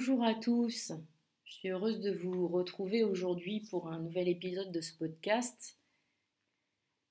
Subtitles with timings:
[0.00, 0.92] Bonjour à tous,
[1.44, 5.76] je suis heureuse de vous retrouver aujourd'hui pour un nouvel épisode de ce podcast.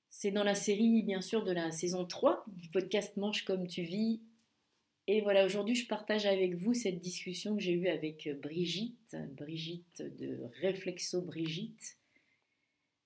[0.08, 3.82] C'est dans la série, bien sûr, de la saison 3 du podcast Mange comme tu
[3.82, 4.20] vis.
[5.06, 10.02] Et voilà, aujourd'hui, je partage avec vous cette discussion que j'ai eue avec Brigitte, Brigitte
[10.18, 11.96] de Réflexo Brigitte,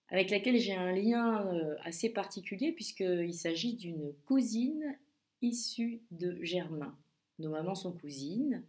[0.09, 4.97] avec laquelle j'ai un lien euh, assez particulier puisqu'il s'agit d'une cousine
[5.43, 6.97] issue de Germain.
[7.39, 8.65] Nos mamans sont cousines,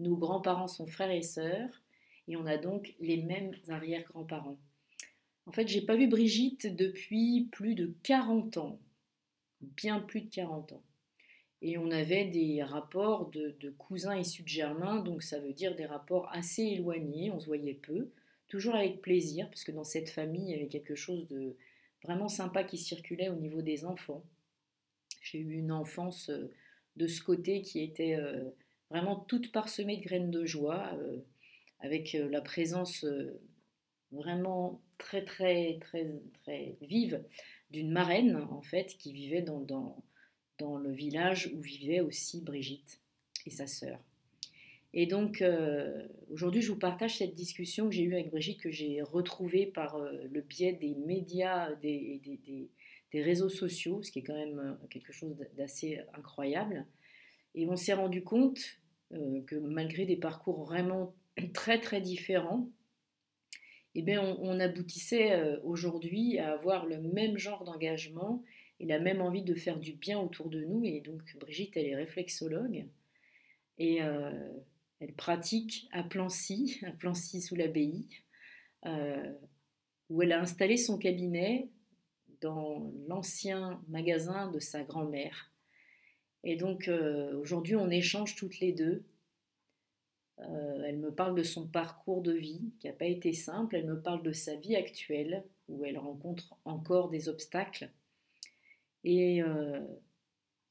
[0.00, 1.82] nos grands-parents sont frères et sœurs,
[2.26, 4.58] et on a donc les mêmes arrière-grands-parents.
[5.46, 8.78] En fait, j'ai pas vu Brigitte depuis plus de 40 ans,
[9.60, 10.82] bien plus de 40 ans.
[11.62, 15.86] Et on avait des rapports de, cousins issus de Germain, donc ça veut dire des
[15.86, 18.10] rapports assez éloignés, on se voyait peu,
[18.48, 21.56] toujours avec plaisir, parce que dans cette famille, il y avait quelque chose de
[22.02, 24.24] vraiment sympa qui circulait au niveau des enfants.
[25.20, 26.50] J'ai eu une enfance euh,
[26.96, 28.48] de ce côté qui était euh,
[28.90, 31.18] vraiment toute parsemée de graines de joie, euh,
[31.80, 33.06] avec la présence
[34.12, 36.06] vraiment très très très
[36.42, 37.22] très vive
[37.70, 39.60] d'une marraine en fait qui vivait dans,
[40.58, 43.00] dans, le village où vivait aussi Brigitte
[43.46, 43.98] et sa sœur.
[44.92, 48.70] Et donc euh, aujourd'hui je vous partage cette discussion que j'ai eue avec Brigitte que
[48.70, 52.68] j'ai retrouvée par euh, le biais des médias, des, des,
[53.12, 56.84] des, réseaux sociaux, ce qui est quand même euh, quelque chose d'assez incroyable.
[57.54, 58.79] Et on s'est rendu compte
[59.10, 61.14] que malgré des parcours vraiment
[61.54, 62.70] très très différents,
[63.94, 68.44] eh bien, on, aboutissait euh, aujourd'hui à avoir le même genre d'engagement
[68.78, 70.84] et la même envie de faire du bien autour de nous.
[70.84, 72.86] Et donc, Brigitte, elle est réflexologue
[73.78, 74.52] et euh,
[75.00, 78.06] elle pratique à Plancy, à Plancy sous l'abbaye,
[78.86, 79.32] euh,
[80.08, 81.68] où elle a installé son cabinet
[82.40, 85.50] dans l'ancien magasin de sa grand-mère.
[86.44, 86.90] Et donc,
[87.40, 89.04] aujourd'hui, on échange toutes les deux
[90.48, 93.76] euh, elle me parle de son parcours de vie qui n'a pas été simple.
[93.76, 97.90] Elle me parle de sa vie actuelle où elle rencontre encore des obstacles.
[99.04, 99.80] Et euh,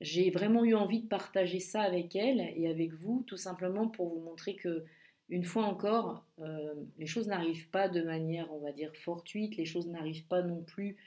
[0.01, 4.09] j'ai vraiment eu envie de partager ça avec elle et avec vous, tout simplement pour
[4.09, 4.85] vous montrer que,
[5.29, 9.57] une fois encore, euh, les choses n'arrivent pas de manière, on va dire, fortuite.
[9.57, 10.97] Les choses n'arrivent pas non plus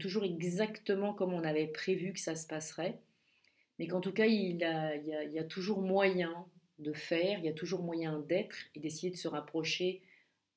[0.00, 2.98] toujours exactement comme on avait prévu que ça se passerait.
[3.78, 6.46] Mais qu'en tout cas, il y, a, toujours moyen
[6.78, 10.02] de faire, il y a toujours moyen d'être et d'essayer de se rapprocher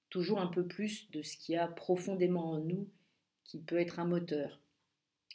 [0.09, 2.87] toujours un peu plus de ce qu'il y a profondément en nous
[3.43, 4.59] qui peut être un moteur.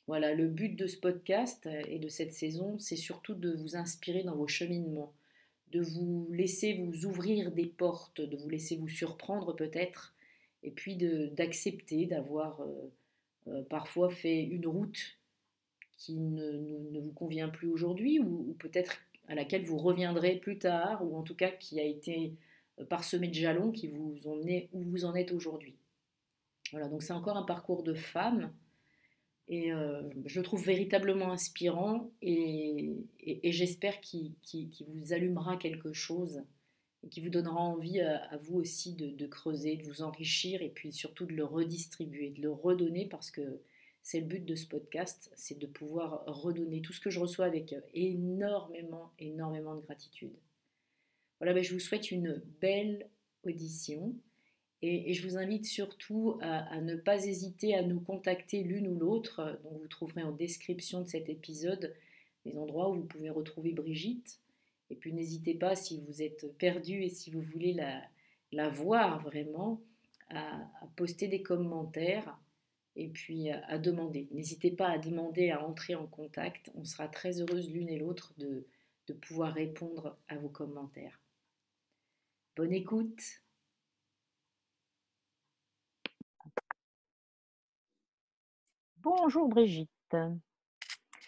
[0.06, 4.22] Voilà, le but de ce podcast et de cette saison, c'est surtout de vous inspirer
[4.22, 5.12] dans vos cheminements,
[5.72, 10.14] de vous laisser vous ouvrir des portes, de vous laisser vous surprendre peut-être,
[10.62, 12.92] et puis d'accepter d'avoir euh,
[13.48, 15.15] euh, parfois fait une route
[15.96, 18.98] qui ne, vous convient plus aujourd'hui, ou peut-être
[19.28, 22.34] à laquelle vous reviendrez plus tard, ou en tout cas qui a été
[22.78, 25.76] euh, parsemé de jalons qui vous ont mené où vous en êtes aujourd'hui.
[26.72, 28.52] Voilà, donc c'est encore un parcours de femme,
[29.48, 32.96] et euh, je le trouve véritablement inspirant, et,
[33.44, 34.34] j'espère qu'il
[34.88, 36.42] vous allumera quelque chose,
[37.04, 40.92] et qui vous donnera envie à, vous aussi de, creuser, de vous enrichir, et puis
[40.92, 43.60] surtout de le redistribuer, de le redonner, parce que
[44.06, 47.44] c'est le but de ce podcast, c'est de pouvoir redonner tout ce que je reçois
[47.44, 50.30] avec énormément, énormément de gratitude.
[51.40, 53.10] Voilà, ben, je vous souhaite une belle
[53.42, 54.14] audition
[54.80, 59.58] et, je vous invite surtout à, ne pas hésiter à nous contacter l'une ou l'autre.
[59.64, 61.92] Donc vous trouverez en description de cet épisode
[62.44, 64.38] les endroits où vous pouvez retrouver Brigitte.
[64.88, 68.04] Et puis n'hésitez pas si vous êtes perdu et si vous voulez la,
[68.52, 69.80] la voir vraiment
[70.30, 72.38] à, poster des commentaires
[72.96, 74.26] et puis à, demander.
[74.32, 76.70] N'hésitez pas à demander, à entrer en contact.
[76.74, 78.66] On sera très heureuse l'une et l'autre de,
[79.06, 81.20] de pouvoir répondre à vos commentaires.
[82.56, 83.20] Bonne écoute.
[88.96, 90.16] Bonjour Brigitte.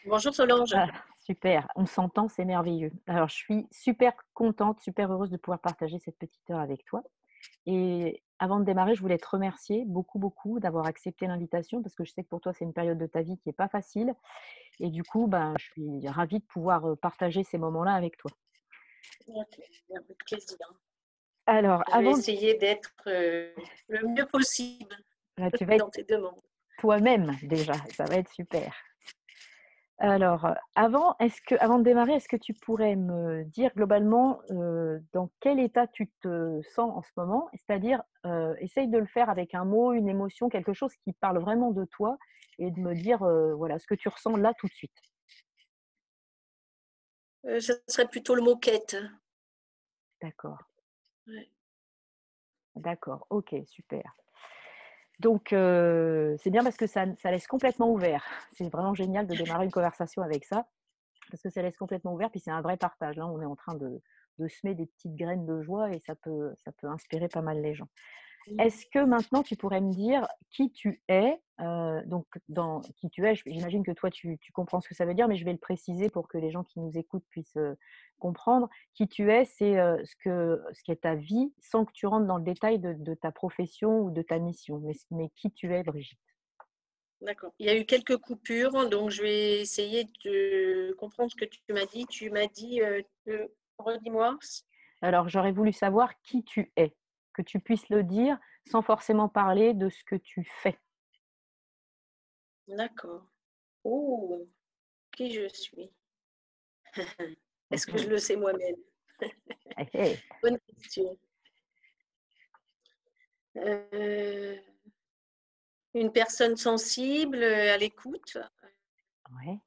[0.06, 0.72] Bonjour Solange.
[0.74, 0.88] Ah,
[1.18, 2.92] super, on s'entend, c'est merveilleux.
[3.06, 7.02] Alors je suis super contente, super heureuse de pouvoir partager cette petite heure avec toi.
[7.66, 12.04] Et avant de démarrer, je voulais te remercier beaucoup, beaucoup d'avoir accepté l'invitation parce que
[12.04, 14.14] je sais que pour toi, c'est une période de ta vie qui n'est pas facile.
[14.80, 18.30] Et du coup, ben, je suis ravie de pouvoir partager ces moments-là avec toi.
[19.28, 20.56] Avec plaisir.
[21.46, 24.96] Alors, je vais essayer d'être le mieux possible
[25.36, 26.40] bah, tu vas dans tes demandes.
[26.78, 28.74] Toi-même déjà, ça va être super.
[30.00, 30.46] Alors,
[30.76, 35.28] avant, est-ce que, avant de démarrer, est-ce que tu pourrais me dire globalement euh, dans
[35.40, 37.48] quel état tu te sens en ce moment?
[37.54, 41.38] C'est-à-dire, euh, essaye de le faire avec un mot, une émotion, quelque chose qui parle
[41.38, 42.16] vraiment de toi
[42.60, 44.94] et de me dire euh, voilà ce que tu ressens là tout de suite.
[47.44, 48.96] ce serait plutôt le mot quête.
[50.22, 50.58] D'accord.
[52.76, 54.14] D'accord, ok, super.
[55.20, 58.24] Donc, c'est bien parce que ça, laisse complètement ouvert.
[58.52, 60.66] C'est vraiment génial de démarrer une conversation avec ça,
[61.30, 63.16] parce que ça laisse complètement ouvert, puis c'est un vrai partage.
[63.16, 64.00] Là, on est en train de,
[64.48, 67.74] semer des petites graines de joie et ça peut, ça peut inspirer pas mal les
[67.74, 67.88] gens.
[68.58, 71.40] Est-ce que maintenant tu pourrais me dire qui tu es
[72.06, 75.28] Donc, dans qui tu es, j'imagine que toi tu, comprends ce que ça veut dire,
[75.28, 77.58] mais je vais le préciser pour que les gens qui nous écoutent puissent
[78.18, 78.68] comprendre.
[78.94, 82.26] Qui tu es, c'est ce, que, ce qui est ta vie, sans que tu rentres
[82.26, 84.78] dans le détail de, ta profession ou de ta mission.
[84.78, 86.18] Mais, mais qui tu es, Brigitte?
[87.20, 87.52] D'accord.
[87.58, 91.60] Il y a eu quelques coupures, donc je vais essayer de comprendre ce que tu
[91.72, 92.06] m'as dit.
[92.06, 92.80] Tu m'as dit,
[93.78, 94.38] redis-moi.
[95.02, 96.94] Alors, j'aurais voulu savoir qui tu es
[97.38, 98.36] que tu puisses le dire
[98.68, 100.78] sans forcément parler de ce que tu fais.
[102.66, 103.26] D'accord.
[103.84, 104.48] Oh,
[105.16, 105.90] qui je suis?
[107.70, 108.76] Est-ce que je le sais moi-même?
[110.42, 111.18] Bonne question.
[113.56, 114.56] Euh,
[115.94, 118.36] une personne sensible, à l'écoute?
[119.30, 119.58] Ouais.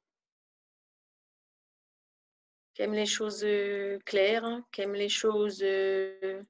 [2.74, 6.42] Qui aime les choses euh, claires, qui aime les choses euh,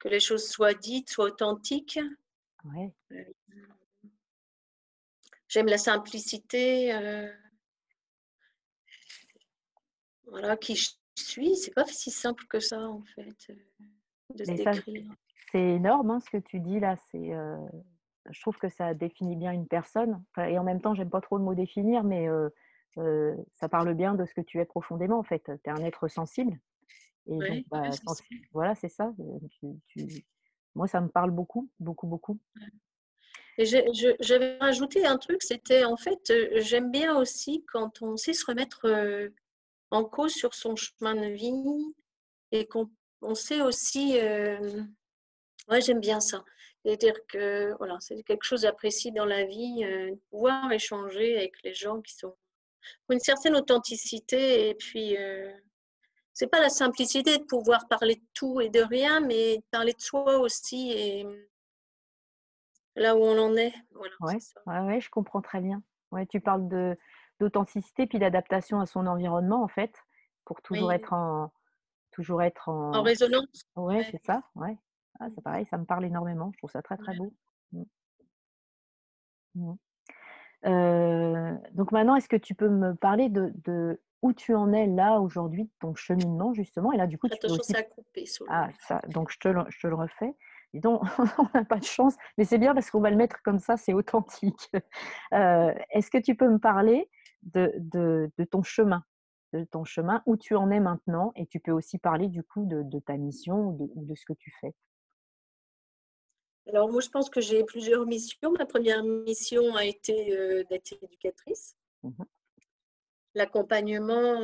[0.00, 2.00] que les choses soient dites, soient authentiques.
[3.12, 3.24] Euh,
[5.46, 6.92] j'aime la simplicité.
[6.92, 7.30] Euh,
[10.26, 11.56] voilà, qui je suis.
[11.56, 13.54] C'est pas si simple que ça, en fait, euh,
[14.34, 15.12] de se décrire.
[15.52, 16.96] C'est énorme hein, ce que tu dis là.
[17.10, 17.32] C'est,
[18.30, 20.22] je trouve que ça définit bien une personne.
[20.38, 22.28] et en même temps, j'aime pas trop le mot définir, mais
[22.94, 25.18] ça parle bien de ce que tu es profondément.
[25.18, 26.56] En fait, tu es un être sensible.
[27.30, 27.90] Et bah,
[28.52, 29.12] voilà, c'est ça.
[30.74, 32.38] Moi, ça me parle beaucoup, beaucoup, beaucoup.
[33.58, 33.64] Et
[34.20, 38.86] j'avais rajouté un truc, c'était en fait, j'aime bien aussi quand on sait se remettre
[39.90, 41.94] en cause sur son chemin de vie
[42.52, 42.90] et qu'on
[43.22, 44.14] on sait aussi.
[45.68, 46.44] ouais, j'aime bien ça.
[46.84, 49.84] C'est-à-dire que voilà, c'est quelque chose d'apprécié dans la vie,
[50.30, 52.34] pouvoir échanger avec les gens qui sont
[53.10, 55.16] une certaine authenticité et puis
[56.32, 60.00] c'est pas la simplicité de pouvoir parler de tout et de rien, mais parler de
[60.00, 61.26] soi aussi et
[62.96, 63.74] là où on en est.
[63.92, 64.14] Voilà,
[64.66, 65.82] ouais, ouais, je comprends très bien.
[66.12, 66.96] Ouais, tu parles de
[67.38, 69.94] d'authenticité puis d'adaptation à son environnement en fait,
[70.44, 71.52] pour toujours être en
[72.10, 73.62] toujours être en, en résonance.
[73.76, 74.42] Ouais, c'est ça.
[74.54, 74.76] Ouais.
[75.20, 76.50] Ah, c'est pareil, ça me parle énormément.
[76.52, 77.32] Je trouve ça très très beau.
[77.72, 77.82] Mmh.
[79.54, 79.74] Mmh.
[80.66, 84.86] Euh, donc maintenant, est-ce que tu peux me parler de, de où tu en es
[84.86, 86.92] là aujourd'hui de ton cheminement justement.
[86.92, 87.72] Et là, du coup, tu peux aussi...
[87.72, 88.24] ça coupé.
[88.48, 90.34] Ah, ça, donc je te le, je te le refais.
[90.72, 91.02] Dis donc,
[91.38, 93.76] on n'a pas de chance, mais c'est bien parce qu'on va le mettre comme ça,
[93.76, 94.70] c'est authentique.
[95.32, 97.08] Euh, est-ce que tu peux me parler
[97.42, 99.04] de, de, de, ton chemin,
[99.52, 102.66] de ton chemin, où tu en es maintenant, et tu peux aussi parler du coup
[102.66, 104.74] de, de ta mission ou de, ce que tu fais.
[106.66, 108.52] Alors moi, je pense que j'ai plusieurs missions.
[108.58, 111.76] Ma première mission a été euh, d'être éducatrice.
[112.02, 112.10] Mmh
[113.34, 114.42] l'accompagnement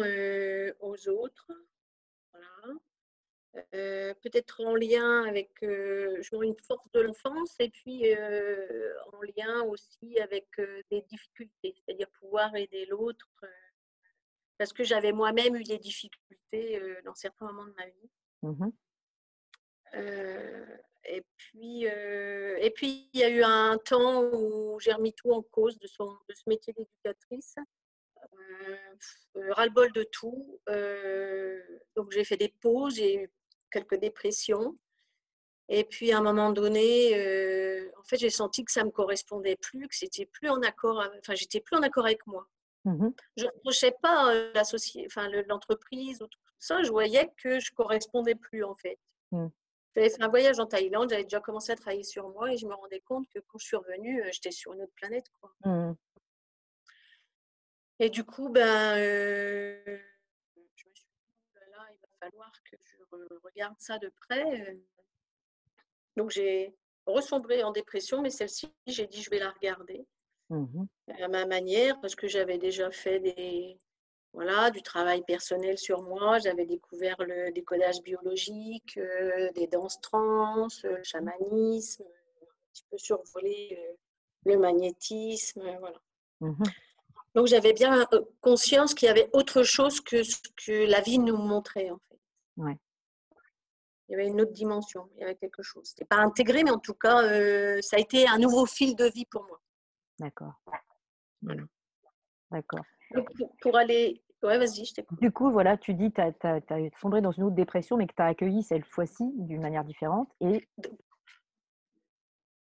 [0.80, 1.50] aux autres.
[4.22, 8.14] peut-être en lien avec une force de l'enfance et puis
[9.12, 10.46] en lien aussi avec
[10.90, 13.28] des difficultés, c'est-à-dire pouvoir aider l'autre
[14.58, 18.10] parce que j'avais moi-même eu des difficultés dans certains moments de ma vie.
[18.42, 18.70] Mmh
[21.08, 25.42] et puis, et puis, il y a eu un temps où j'ai remis tout en
[25.42, 27.62] cause de, son, de ce métier d'éducatrice euh,
[29.34, 30.60] ras-le-bol de tout.
[30.68, 31.60] Euh,
[31.94, 33.30] donc j'ai fait des pauses, j'ai eu
[33.70, 34.76] quelques dépressions.
[35.68, 39.56] Et puis à un moment donné, euh, en fait, j'ai senti que ça me correspondait
[39.56, 42.46] plus, que c'était plus en accord, enfin, j'étais plus en accord avec moi.
[42.84, 44.52] Mmh Je ne reprochais pas euh,
[45.06, 46.82] enfin, l'entreprise ou tout ça.
[46.84, 48.98] Je voyais que je correspondais plus en fait.
[49.32, 49.48] Mmh.
[49.96, 52.66] J'avais fait un voyage en Thaïlande, j'avais déjà commencé à travailler sur moi et je
[52.66, 55.26] me rendais compte que quand je suis revenue, euh, j'étais sur une autre planète.
[55.40, 55.52] Quoi.
[55.64, 55.96] Mmh
[57.98, 59.98] Et du coup, ben, euh,
[60.54, 61.06] je me suis dit,
[61.54, 62.96] oh là, il va falloir que je
[63.42, 64.78] regarde ça de près.
[66.16, 66.74] Donc j'ai
[67.06, 70.06] ressombré en dépression, mais celle-ci, j'ai dit, je vais la regarder
[70.50, 70.84] Mmh
[71.22, 73.78] à ma manière, parce que j'avais déjà fait des,
[74.32, 76.38] voilà, du travail personnel sur moi.
[76.40, 83.78] J'avais découvert le décodage biologique, euh, des danses trans, le chamanisme, un petit peu survolé
[83.80, 83.94] euh,
[84.44, 86.00] le magnétisme, voilà.
[86.40, 86.64] Mmh
[87.36, 91.18] Donc j'avais bien euh, conscience qu'il y avait autre chose que ce que la vie
[91.18, 92.18] nous montrait en fait.
[92.56, 92.78] Ouais.
[94.08, 95.84] Il y avait une autre dimension, il y avait quelque chose.
[95.84, 99.04] C'était pas intégré, mais en tout cas, euh, ça a été un nouveau fil de
[99.04, 99.60] vie pour moi.
[100.18, 100.54] D'accord.
[101.42, 101.62] Voilà.
[102.50, 102.84] D'accord.
[103.12, 105.20] Pour, pour aller, ouais, vas-y, je t'écoute.
[105.20, 108.14] Du coup, voilà, tu dis que tu as, sombré dans une autre dépression, mais que
[108.14, 110.30] tu as accueilli cette fois-ci d'une manière différente.
[110.40, 110.66] Et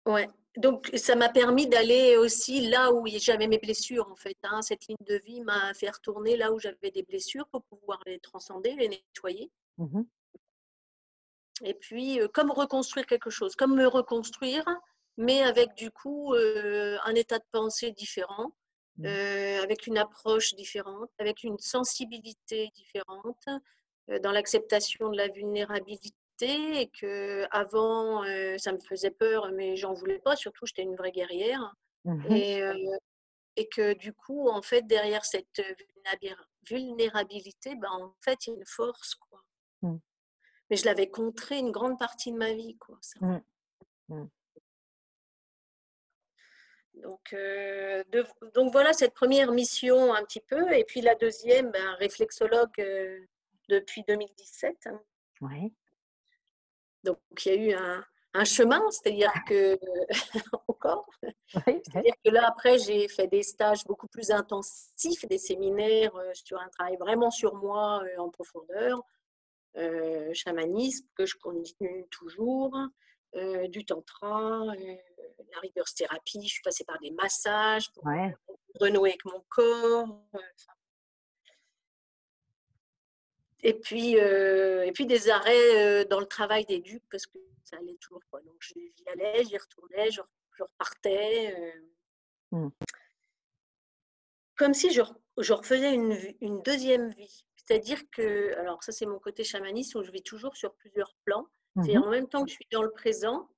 [0.06, 0.28] Ouais.
[0.58, 4.38] Donc, ça m'a permis d'aller aussi là où j'avais mes blessures, en fait.
[4.44, 4.62] hein.
[4.62, 8.20] Cette ligne de vie m'a fait retourner là où j'avais des blessures pour pouvoir les
[8.20, 9.52] transcender, les nettoyer.
[9.78, 10.04] Mmh
[11.64, 14.66] Et puis, euh, comme reconstruire quelque chose, comme me reconstruire,
[15.18, 18.52] mais avec du coup euh, un état de pensée différent,
[18.98, 19.06] Mmh.
[19.08, 23.44] euh, avec une approche différente, avec une sensibilité différente,
[24.24, 29.94] dans l'acceptation de la vulnérabilité et que avant euh, ça me faisait peur, mais j'en
[29.94, 30.36] voulais pas.
[30.36, 31.74] Surtout, j'étais une vraie guerrière.
[32.06, 32.98] Mmh Et, euh,
[33.56, 36.36] et que du coup, en fait, derrière cette vulnérabi-
[36.70, 39.42] vulnérabilité, ben, en fait, il y a une force, quoi.
[39.82, 39.98] Mmh.
[40.70, 42.98] Mais je l'avais contré une grande partie de ma vie, quoi.
[43.02, 43.20] ça.
[44.10, 44.26] Mmh.
[46.96, 50.72] Donc, euh, de- donc voilà cette première mission un petit peu.
[50.74, 53.20] Et puis la deuxième, ben, réflexologue euh,
[53.70, 54.88] depuis 2017.
[54.88, 55.02] hein.
[57.06, 59.80] Donc il y a eu un, un chemin, c'est-à-dire que
[60.68, 61.82] encore, ouais.
[61.86, 66.60] c'est-à-dire que là après j'ai fait des stages beaucoup plus intensifs, des séminaires euh, sur
[66.60, 69.02] un travail vraiment sur moi euh, en profondeur,
[69.78, 72.76] euh, chamanisme que je continue toujours,
[73.68, 76.42] du tantra, la reverse thérapie.
[76.48, 78.34] Je suis passée par des massages pour Ouais.
[78.80, 80.08] renouer avec mon corps.
[80.34, 80.46] enfin.
[83.68, 87.40] Et puis, euh, et puis des arrêts euh, dans le travail des ducs parce que
[87.64, 88.40] ça allait toujours pas.
[88.42, 91.56] Donc j'y allais, j'y retournais, je, re- je repartais.
[92.54, 92.58] euh.
[92.60, 92.70] Mm.
[94.56, 97.44] Comme si je, re- je refaisais une, deuxième vie.
[97.56, 101.48] C'est-à-dire que, alors ça c'est mon côté chamaniste où je vis toujours sur plusieurs plans.
[101.76, 103.50] C'est-à-dire Mmh en même temps que je suis dans le présent,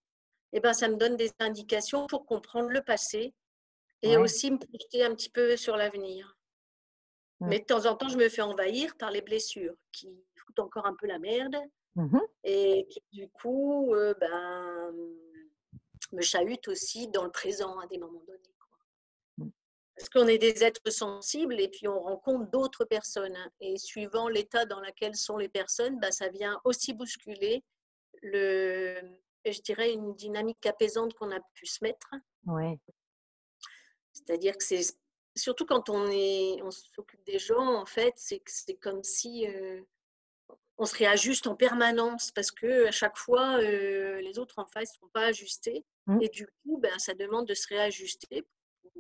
[0.54, 3.34] et ben, ça me donne des indications pour comprendre le passé
[4.04, 4.24] et Ouais.
[4.24, 6.37] aussi me projeter un petit peu sur l'avenir.
[7.40, 7.48] Mm.
[7.48, 10.86] Mais de temps en temps, je me fais envahir par les blessures qui foutent encore
[10.86, 11.58] un peu la merde
[11.98, 14.94] Mmh et qui, du coup, euh, ben,
[16.14, 18.56] me chahutent aussi dans le présent à des moments donnés.
[18.60, 19.46] quoi.
[19.46, 19.52] Mm.
[19.98, 23.36] Parce qu'on est des êtres sensibles et puis on rencontre d'autres personnes.
[23.60, 27.64] Et suivant l'état dans lequel sont les personnes, ben, ça vient aussi bousculer
[28.22, 29.02] le,
[29.44, 32.12] je dirais, une dynamique apaisante qu'on a pu se mettre.
[32.46, 32.80] Ouais.
[34.14, 34.84] C'est-à-dire que c'est
[35.38, 38.42] surtout quand on est, on s'occupe des gens, en fait, c'est
[38.82, 39.82] comme si euh,
[40.78, 44.94] on se réajuste en permanence parce que à chaque fois, euh, les autres en face
[44.96, 46.22] ne sont pas ajustés Mm.
[46.22, 48.44] et du coup, ben, ça demande de se réajuster.
[48.82, 48.92] pour-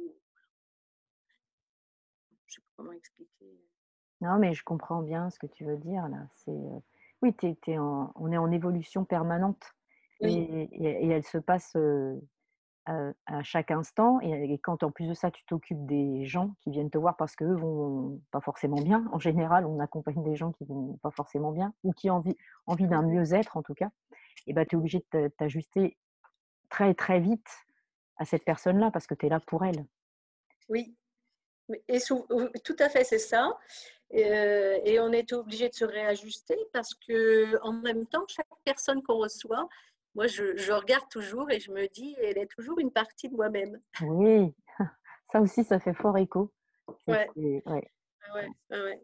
[2.47, 3.61] Je sais pas comment expliquer.
[4.19, 6.27] Non, mais je comprends bien ce que tu veux dire là.
[6.35, 6.79] C'est euh,
[7.21, 7.33] oui,
[7.77, 9.63] en- on est en évolution permanente
[10.19, 10.67] et, Oui.
[10.73, 11.75] et- et elle se passe
[12.87, 14.19] à, à chaque instant.
[14.21, 17.15] Et, et quand en plus de ça, tu t'occupes des gens qui viennent te voir
[17.17, 19.07] parce qu'eux vont pas forcément bien.
[19.11, 22.35] En général, on accompagne des gens qui vont pas forcément bien ou qui ont envie,
[22.65, 23.89] envie d'un mieux-être en tout cas.
[24.47, 25.97] Et ben, tu es obligé de t'a- t'ajuster
[26.69, 27.47] très très vite
[28.17, 29.85] à cette personne-là parce que tu es là pour elle.
[30.69, 30.95] Oui,
[31.87, 31.99] et
[32.63, 33.57] tout à fait, c'est ça.
[34.13, 39.03] Euh, et on est obligé de se réajuster parce que en même temps, chaque personne
[39.03, 39.67] qu'on reçoit,
[40.17, 43.35] moi, je, je regarde toujours et je me dis, elle est toujours une partie de
[43.35, 43.79] moi-même.
[44.01, 44.51] Oui,
[45.31, 46.51] ça aussi, ça fait fort écho.
[47.05, 47.29] Ouais.
[47.35, 47.61] ouais.
[47.67, 49.03] Ah ouais, ah ouais.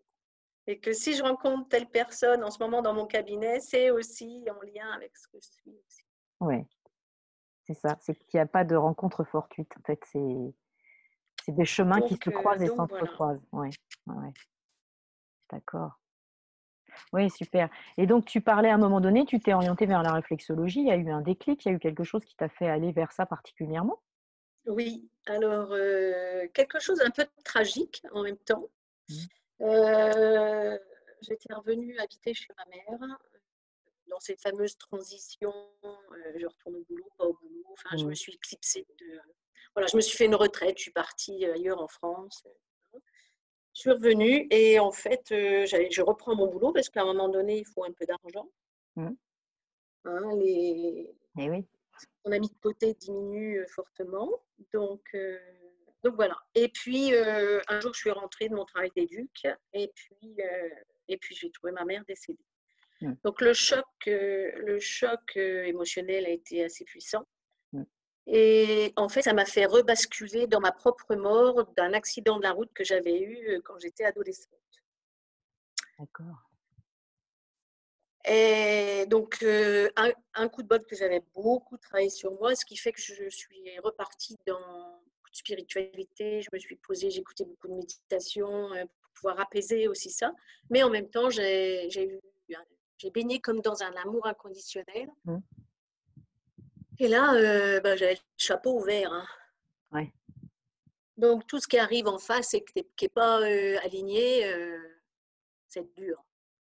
[0.65, 4.43] Et que si je rencontre telle personne en ce moment dans mon cabinet, c'est aussi
[4.49, 6.03] en lien avec ce que je suis aussi.
[6.39, 6.65] Ouais,
[7.65, 7.95] c'est ça.
[8.01, 9.71] C'est qu'il n'y a pas de rencontre fortuite.
[9.77, 13.05] En fait, c'est des chemins qui se euh, croisent et donc, voilà.
[13.05, 13.45] s'entrecroisent.
[13.51, 13.69] Ouais,
[14.07, 14.33] ouais.
[15.51, 15.99] D'accord.
[17.11, 17.69] Oui, super.
[17.97, 20.81] Et donc, tu parlais à un moment donné, tu t'es orienté vers la réflexologie.
[20.81, 22.67] Il y a eu un déclic, il y a eu quelque chose qui t'a fait
[22.67, 23.99] aller vers ça particulièrement?
[24.65, 28.69] Oui, alors, euh, quelque chose un peu tragique en même temps.
[29.09, 29.13] Mmh.
[29.61, 30.77] Euh,
[31.21, 33.17] j'étais revenue habiter chez ma mère
[34.07, 35.53] dans cette fameuse transition,
[36.35, 37.65] je retourne au boulot, pas au boulot.
[37.71, 38.15] Enfin, je me mmh.
[38.15, 39.19] suis éclipsée de.
[39.75, 42.43] Voilà, je me suis fait une retraite, je suis partie ailleurs en France.
[43.73, 47.59] Je suis revenue et en fait, je reprends mon boulot parce qu'à un moment donné,
[47.59, 48.47] il faut un peu d'argent.
[48.95, 49.09] Mmh.
[50.05, 51.15] Hein, les...
[51.39, 51.65] Et oui.
[52.25, 54.29] On a mis de côté diminue fortement.
[54.73, 55.15] Donc,
[56.03, 56.37] donc voilà.
[56.53, 60.37] Et puis, un jour, je suis rentrée de mon travail d'éduc et puis,
[61.07, 62.45] et puis j'ai trouvé ma mère décédée.
[63.01, 63.13] Mmh.
[63.23, 67.25] Donc le choc, le choc émotionnel a été assez puissant.
[68.25, 72.51] Et en fait, ça m'a fait rebasculer dans ma propre mort d'un accident de la
[72.51, 74.59] route que j'avais eu quand j'étais adolescente.
[75.99, 76.49] D'accord.
[78.25, 82.93] Et donc, un, coup de bol que j'avais beaucoup travaillé sur moi, ce qui fait
[82.93, 85.01] que je suis repartie dans
[85.33, 86.41] de spiritualité.
[86.41, 90.31] Je me suis posée, écouté beaucoup de méditation pour pouvoir apaiser aussi ça.
[90.69, 91.89] Mais en même temps, j'ai
[93.13, 95.09] baigné comme dans un amour inconditionnel.
[95.25, 95.37] Mmh.
[96.99, 99.11] Et là, euh, ben, j'avais le chapeau ouvert.
[99.11, 99.25] Hein.
[99.91, 100.13] Ouais.
[101.17, 104.79] Donc, tout ce qui arrive en face et qui n'est pas euh, aligné, euh,
[105.67, 106.23] c'est dur,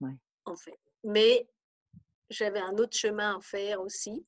[0.01, 0.16] ouais.
[0.46, 0.80] en fait.
[1.04, 1.48] Mais
[2.30, 4.25] j'avais un autre chemin à faire aussi,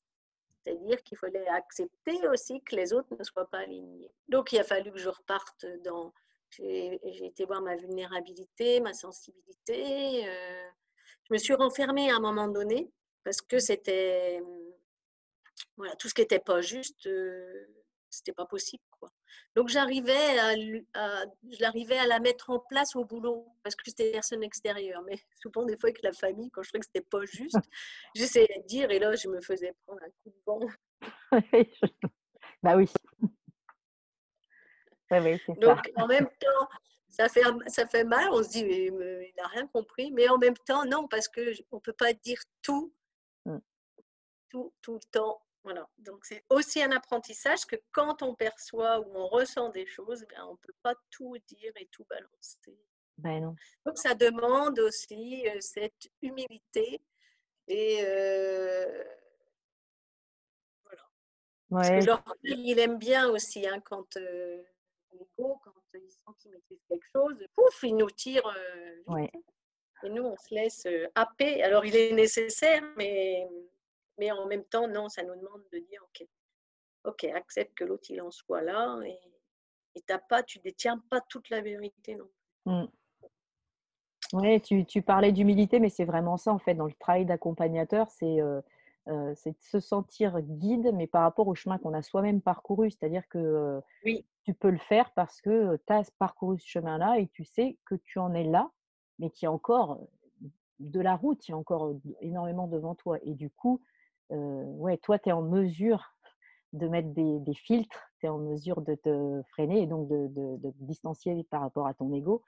[0.62, 4.10] c'est-à-dire qu'il fallait accepter aussi que les autres ne soient pas alignés.
[4.28, 6.12] Donc, il a fallu que je reparte dans...
[6.50, 10.24] J'ai été voir ma vulnérabilité, ma sensibilité,
[11.28, 12.90] je me suis renfermée à un moment donné
[13.24, 14.40] parce que c'était
[15.76, 17.66] voilà tout ce qui n'était pas juste euh,
[18.10, 19.10] c'était pas possible quoi
[19.56, 20.54] donc j'arrivais à,
[21.50, 25.64] j'arrivais à la mettre en place au boulot parce que c'était personne extérieure mais souvent
[25.64, 27.56] des fois avec la famille quand je trouvais que c'était pas juste
[28.14, 30.60] j'essayais de dire et là je me faisais prendre un coup de vent
[32.62, 32.88] bah oui
[35.60, 36.68] donc en même temps
[37.14, 40.38] ça fait, ça fait mal, on se dit, mais, il n'a rien compris, mais en
[40.38, 42.92] même temps, non, parce qu'on ne peut pas dire tout,
[43.44, 43.58] mmh.
[44.50, 45.40] tout, tout le temps.
[45.64, 45.88] Voilà.
[45.98, 50.44] Donc, c'est aussi un apprentissage que quand on perçoit ou on ressent des choses, ben,
[50.46, 52.78] on ne peut pas tout dire et tout balancer.
[53.16, 53.56] Ben non.
[53.86, 57.00] Donc, ça demande aussi euh, cette humilité
[57.68, 59.04] et euh,
[60.84, 61.02] voilà.
[61.70, 64.62] Parce que l'orgueil, il aime bien aussi hein, quand euh,
[65.12, 69.26] l'ego, quand il sent qu'il maîtrise quelque chose, pouf, il nous tire euh,
[70.02, 71.62] Et nous, on se laisse happer.
[71.62, 73.48] Alors, il est nécessaire, mais,
[74.18, 76.26] mais en même temps, non, ça nous demande de dire, OK,
[77.04, 79.00] ok, accepte que l'autre, il en soit là.
[79.04, 79.18] Et,
[79.96, 82.28] et pas, tu détiens pas toute la vérité non
[82.66, 82.88] mmh.
[84.32, 88.10] Oui, tu, tu, parlais d'humilité, mais c'est vraiment ça, en fait, dans le travail d'accompagnateur,
[88.10, 88.40] c'est
[89.08, 92.90] euh, c'est de se sentir guide, mais par rapport au chemin qu'on a soi-même parcouru.
[92.90, 94.24] C'est-à-dire que oui.
[94.44, 97.94] tu peux le faire parce que tu as parcouru ce chemin-là et tu sais que
[97.96, 98.70] tu en es là,
[99.18, 100.00] mais qu'il y a encore
[100.78, 103.18] de la route, il y a encore énormément devant toi.
[103.22, 103.82] Et du coup,
[104.30, 106.14] ouais, toi, tu es en mesure
[106.72, 110.72] de mettre des, filtres, tu es en mesure de te freiner et donc de, de,
[110.80, 112.42] distancier par rapport à ton ego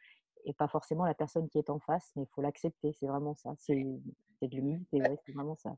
[0.45, 3.35] et pas forcément la personne qui est en face, mais il faut l'accepter, c'est vraiment
[3.35, 3.55] ça.
[3.59, 5.77] C'est de l'humilité, c'est vraiment ça.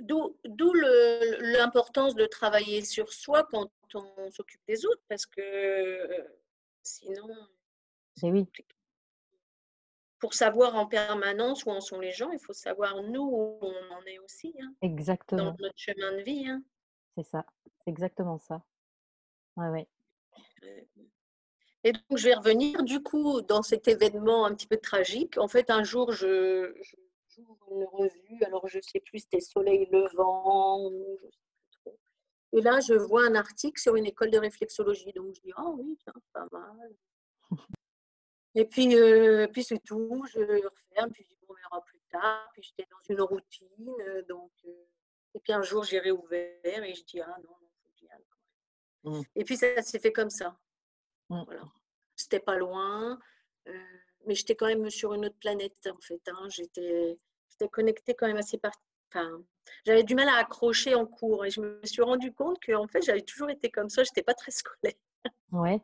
[0.00, 0.34] D'où
[0.74, 6.26] l'importance de travailler sur soi quand on s'occupe des autres, parce que
[6.82, 7.28] sinon,
[8.16, 8.46] c'est oui.
[10.22, 13.92] Pour savoir en permanence où en sont les gens, il faut savoir nous où on
[13.92, 14.54] en est aussi.
[14.62, 15.46] Hein, exactement.
[15.46, 16.46] Dans notre chemin de vie.
[16.46, 16.62] Hein.
[17.16, 18.62] C'est ça, c'est exactement ça.
[19.56, 19.88] Ouais, ouais.
[21.82, 25.38] Et donc, je vais revenir du coup dans cet événement un petit peu tragique.
[25.38, 26.72] En fait, un jour, je
[27.72, 31.98] une revue, alors je ne sais plus, c'était Soleil Levant, je sais plus trop.
[32.52, 35.12] Et là, je vois un article sur une école de réflexologie.
[35.16, 36.94] Donc, je dis, ah oui, tiens, pas mal.
[38.54, 42.48] Et puis, euh, puis c'est tout, je referme, puis je dis, on verra plus tard.
[42.52, 43.94] Puis j'étais dans une routine.
[44.28, 44.86] Donc, euh,
[45.34, 48.18] et puis un jour, j'ai réouvert et je dis, ah non, non, faut bien.
[49.04, 49.22] Mmh.
[49.36, 50.58] Et puis, ça s'est fait comme ça.
[51.30, 51.42] Mmh.
[51.46, 51.62] Voilà.
[52.16, 53.18] C'était pas loin.
[53.68, 53.72] Euh,
[54.26, 56.20] mais j'étais quand même sur une autre planète en fait.
[56.28, 56.48] Hein.
[56.48, 58.72] J'étais, j'étais connectée quand même assez par...
[59.08, 59.42] Enfin,
[59.84, 62.86] j'avais du mal à accrocher en cours et je me suis rendu compte que en
[62.86, 64.02] fait j'avais toujours été comme ça.
[64.04, 64.94] J'étais pas très scolaire.
[65.52, 65.80] Ouais.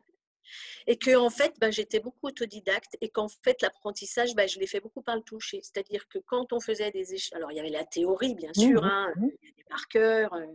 [0.87, 4.67] Et que en fait, bah, j'étais beaucoup autodidacte et qu'en fait l'apprentissage, bah, je l'ai
[4.67, 5.59] fait beaucoup par le toucher.
[5.63, 8.59] C'est-à-dire que quand on faisait des échecs, alors il y avait la théorie bien mmh
[8.59, 10.45] sûr, hein, il y avait des marqueurs, euh,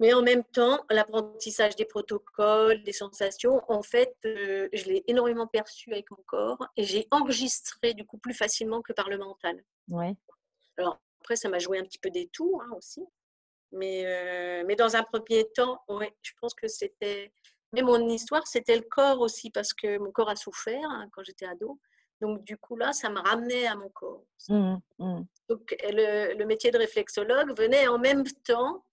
[0.00, 5.46] Mais en même temps, l'apprentissage des protocoles, des sensations, en fait, euh, je l'ai énormément
[5.46, 9.64] perçu avec mon corps et j'ai enregistré du coup plus facilement que par le mental.
[9.88, 10.14] Ouais.
[10.76, 13.02] Alors après, ça m'a joué un petit peu des tours hein, aussi.
[13.72, 17.32] Mais, euh, mais dans un premier temps, ouais, je pense que c'était.
[17.72, 21.22] Mais mon histoire, c'était le corps aussi, parce que mon corps a souffert hein, quand
[21.22, 21.78] j'étais ado.
[22.20, 24.24] Donc, du coup, là, ça me ramenait à mon corps.
[24.48, 25.20] Mmh, mmh.
[25.48, 28.84] Donc, le, le, métier de réflexologue venait en même temps,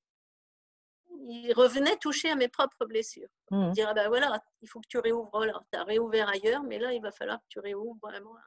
[1.28, 3.30] il revenait toucher à mes propres blessures.
[3.50, 3.72] Mmh.
[3.72, 5.60] Dire, ah ben voilà, il faut que tu réouvres là.
[5.72, 8.42] Tu as réouvert ailleurs, mais là, il va falloir que tu réouvres vraiment à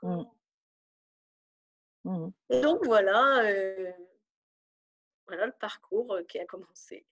[0.00, 0.26] l'intérieur
[2.04, 2.32] corps.
[2.50, 3.44] Et donc, voilà.
[3.44, 3.92] Euh,
[5.26, 7.04] voilà le parcours euh, qui a commencé.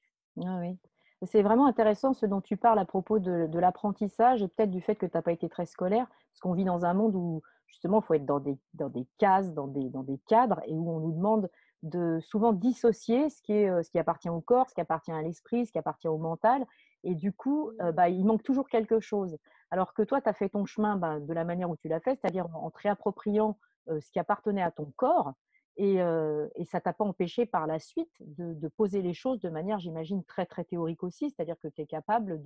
[0.44, 0.78] Ah oui.
[1.26, 4.94] C'est vraiment intéressant ce dont tu parles à propos de, l'apprentissage et peut-être du fait
[4.94, 8.00] que tu n'as pas été très scolaire, parce qu'on vit dans un monde où justement
[8.00, 11.00] il faut être dans des, dans cases, dans des, dans des cadres, et où on
[11.00, 11.50] nous demande
[11.82, 15.12] de souvent dissocier ce qui, est, euh, ce qui appartient au corps, ce qui appartient
[15.12, 16.66] à l'esprit, ce qui appartient au mental.
[17.04, 19.36] Et du coup, euh, bah, il manque toujours quelque chose.
[19.70, 22.00] Alors que toi, tu as fait ton chemin bah, de la manière où tu l'as
[22.00, 25.34] fait, c'est-à-dire en, te réappropriant ce qui appartenait à ton corps
[25.76, 25.96] et,
[26.54, 29.78] et ça t'a pas empêché par la suite de, de, poser les choses de manière,
[29.80, 32.40] j'imagine, très très théorique aussi, c'est-à-dire que tu es capable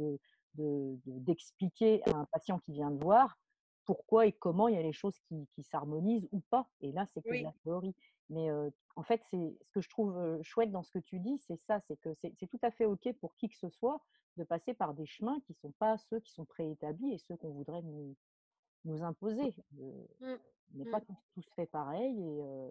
[0.54, 3.38] d'expliquer de, de, à un patient qui vient te voir
[3.84, 6.68] pourquoi et comment il y a les choses qui, qui s'harmonisent ou pas.
[6.82, 7.38] Et là, c'est que oui.
[7.40, 7.94] de la théorie.
[8.28, 11.38] Mais euh, en fait, c'est ce que je trouve chouette dans ce que tu dis,
[11.38, 14.00] c'est ça, c'est que c'est tout à fait OK pour qui que ce soit
[14.36, 17.36] de passer par des chemins qui ne sont pas ceux qui sont préétablis et ceux
[17.36, 18.14] qu'on voudrait nous,
[18.84, 19.54] nous imposer.
[19.80, 20.26] Euh, Mmh.
[20.74, 20.90] on n'est Mmh.
[20.90, 22.70] pas tous, tous faits pareil et euh.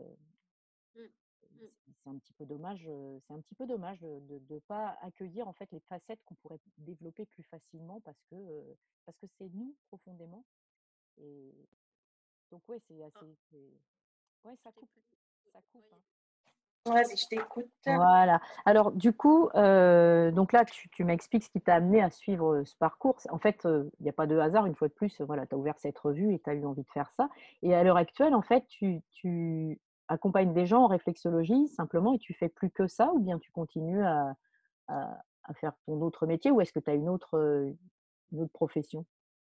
[0.95, 2.87] C'est un petit peu dommage,
[3.27, 6.59] c'est un petit peu dommage de ne pas accueillir en fait les facettes qu'on pourrait
[6.77, 10.43] développer plus facilement parce que parce que c'est nous profondément.
[11.17, 11.53] Et
[12.51, 13.07] donc ouais, c'est Ah.
[13.07, 13.37] assez,
[14.43, 14.89] ouais, ça coupe,
[15.51, 15.85] ça coupe.
[15.93, 15.99] hein.
[16.85, 17.69] Vas-y, je t'écoute.
[17.85, 18.39] Voilà.
[18.63, 22.63] Alors, du coup, euh, donc là, tu, tu m'expliques ce qui t'a amené à suivre
[22.63, 23.19] ce parcours.
[23.29, 25.57] En fait, il n'y a pas de hasard, une fois de plus, voilà, tu as
[25.57, 27.27] ouvert cette revue et tu as eu envie de faire ça.
[27.61, 32.19] Et à l'heure actuelle, en fait, tu, tu accompagnes des gens en réflexologie simplement et
[32.19, 34.35] tu fais plus que ça ou bien tu continues à,
[34.87, 37.73] à, à faire ton autre métier ou est-ce que tu as une autre,
[38.31, 39.05] une autre profession?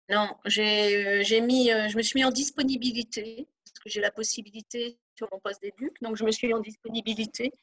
[0.10, 4.12] Non, j'ai j'ai mis, euh, je me suis mis en disponibilité parce que j'ai la
[4.12, 5.96] possibilité sur mon poste d'éduc.
[6.02, 7.54] Donc, je me suis mis en disponibilité.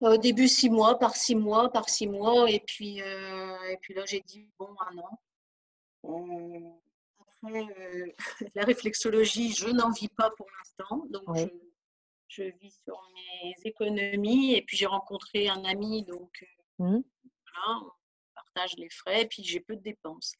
[0.00, 2.48] Au début, six mois, par six mois, par six mois.
[2.48, 5.20] Et puis, euh, et puis là, j'ai dit, bon, un an.
[6.04, 6.70] Euh,
[7.20, 8.06] après, euh,
[8.54, 11.04] la réflexologie, je n'en vis pas pour l'instant.
[11.10, 11.40] Donc, Oui.
[11.40, 11.67] je,
[12.28, 14.54] je vis sur mes économies.
[14.54, 16.04] Et puis, j'ai rencontré un ami.
[16.04, 17.02] Donc, euh, Mhm.
[17.52, 17.90] voilà, on
[18.34, 19.22] partage les frais.
[19.22, 20.34] Et puis, j'ai peu de dépenses.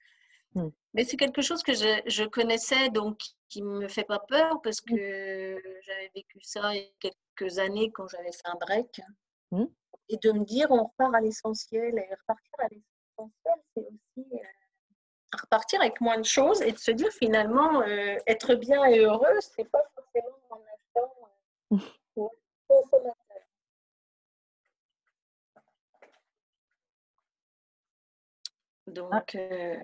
[0.55, 0.69] Mm.
[0.95, 4.61] Mais c'est quelque chose que je, je connaissais, donc qui ne me fait pas peur
[4.63, 4.95] parce Mm.
[4.97, 9.01] que j'avais vécu ça il y a quelques années quand j'avais fait un break.
[10.11, 11.99] Et de me dire, on repart à l'essentiel.
[11.99, 14.39] Et repartir à l'essentiel, c'est aussi euh,
[15.43, 19.39] repartir avec moins de choses et de se dire finalement, euh, être bien et heureux,
[19.41, 21.15] c'est pas forcément en achetant
[21.73, 21.77] euh,
[22.17, 22.31] ou
[22.67, 23.15] consommateur.
[28.99, 29.77] Donc, euh,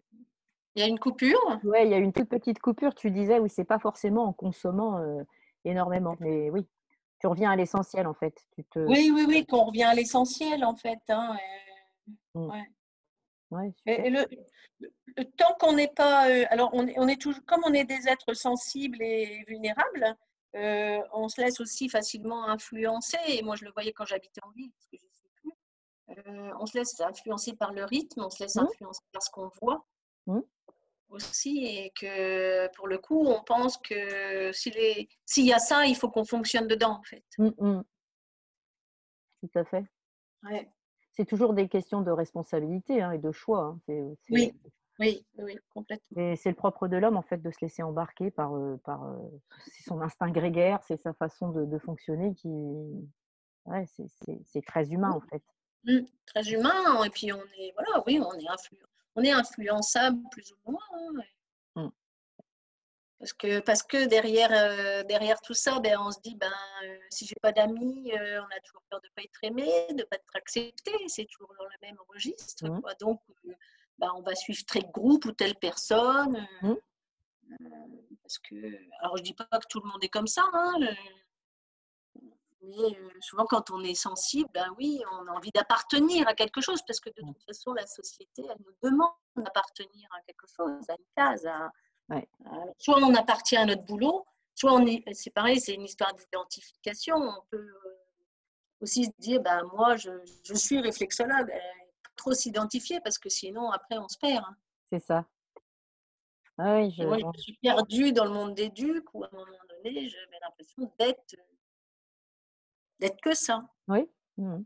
[0.75, 1.61] il y a une coupure?
[1.65, 2.95] Oui, il y a une toute petite coupure.
[2.95, 5.23] Tu disais, oui, c'est pas forcément en consommant euh,
[5.65, 6.67] énormément, mais oui,
[7.21, 8.45] tu reviens à l'essentiel en fait.
[8.55, 8.79] Tu te...
[8.81, 11.01] Oui, oui, oui, qu'on revient à l'essentiel en fait.
[11.09, 11.65] Hein, euh,
[12.35, 12.51] Mm.
[12.51, 12.71] ouais.
[13.51, 14.27] Ouais, Et, le,
[15.37, 18.09] temps qu'on n'est pas, euh, alors on est, on est toujours, comme on est des
[18.09, 20.17] êtres sensibles et vulnérables,
[20.57, 23.19] euh, on se laisse aussi facilement influencer.
[23.29, 24.97] Et moi, je le voyais quand j'habitais en ville, parce que.
[26.11, 28.61] Euh, on se laisse influencer par le rythme, on se laisse Mm.
[28.67, 29.85] influencer par ce qu'on voit
[30.27, 30.41] Mm.
[31.09, 35.95] aussi, et que pour le coup, on pense que s'il est- y a ça, il
[35.97, 37.25] faut qu'on fonctionne dedans, en fait.
[37.39, 37.85] Mm, mm.
[39.43, 39.85] Tout à fait.
[40.45, 40.69] Ouais.
[41.13, 43.65] C'est toujours des questions de responsabilité hein, et de choix.
[43.65, 43.81] hein.
[44.31, 44.53] Oui,
[44.99, 46.21] oui, oui, complètement.
[46.21, 49.05] Et c'est le propre de l'homme, en fait, de se laisser embarquer par, euh, par
[49.05, 49.17] euh,
[49.87, 52.49] son instinct grégaire, c'est sa façon de, de fonctionner qui.
[53.67, 55.43] Ouais, c'est très humain, en fait.
[55.87, 58.81] Mm, très humain et puis on est voilà oui on est influ-
[59.17, 61.83] on est influençable plus ou moins hein, ouais.
[61.83, 61.91] Mm.
[63.19, 66.53] parce que parce que derrière euh, derrière tout ça ben on se dit ben
[66.85, 70.05] euh, si j'ai pas d'amis euh, on a toujours peur de pas être aimé de
[70.05, 72.81] pas être accepté c'est toujours dans le même registre Mm.
[72.81, 72.95] quoi.
[72.95, 73.53] donc euh,
[73.99, 76.49] ben, on va suivre tel groupe ou telle personne
[78.23, 78.57] parce que
[79.01, 80.97] alors je dis pas que tout le monde est comme ça hein, le-
[82.65, 86.61] mais euh, souvent, quand on est sensible, ben oui, on a envie d'appartenir à quelque
[86.61, 87.33] chose, parce que de Ouais.
[87.33, 91.47] toute façon, la société, elle nous demande d'appartenir à quelque chose, à une case.
[91.47, 91.71] à-
[92.09, 92.29] Ouais.
[92.45, 95.03] à- soit on appartient à notre boulot, soit on est.
[95.15, 97.17] C'est pareil, c'est une histoire d'identification.
[97.17, 97.99] On peut euh,
[98.81, 100.11] aussi se dire, ben, moi, je,
[100.45, 101.53] je suis réflexologue.
[102.17, 104.45] trop s'identifier parce que sinon, après, on se perd.
[104.45, 104.57] Hein.
[104.93, 105.27] C'est ça.
[106.57, 109.37] Ah oui, je, moi, je suis perdue dans le monde des ducs où à un
[109.37, 111.35] moment donné, j'avais l'impression d'être
[113.05, 113.65] d'être que ça.
[113.89, 114.09] Oui.
[114.39, 114.63] Mmh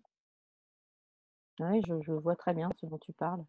[1.61, 3.44] oui, je, je, vois très bien ce dont tu parles.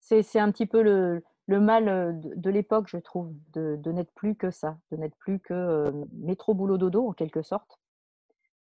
[0.00, 4.36] C'est un petit peu le, le mal de, l'époque, je trouve, de, de n'être plus
[4.36, 7.78] que ça, de n'être plus que métro boulot dodo en quelque sorte.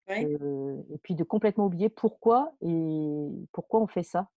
[0.09, 4.31] et puis de complètement oublier pourquoi et pourquoi on fait ça.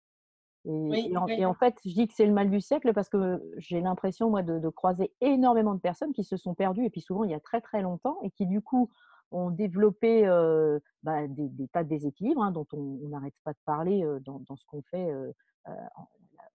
[0.66, 4.30] Et, en, fait, je dis que c'est le mal du siècle parce que j'ai l'impression,
[4.30, 7.34] moi, de, croiser énormément de personnes qui se sont perdues, et puis souvent il y
[7.34, 8.90] a très très longtemps, et qui du coup
[9.30, 10.24] ont développé
[11.02, 14.64] bah, des, tas de déséquilibres hein, dont on n'arrête pas de parler dans, dans, ce
[14.66, 15.12] qu'on fait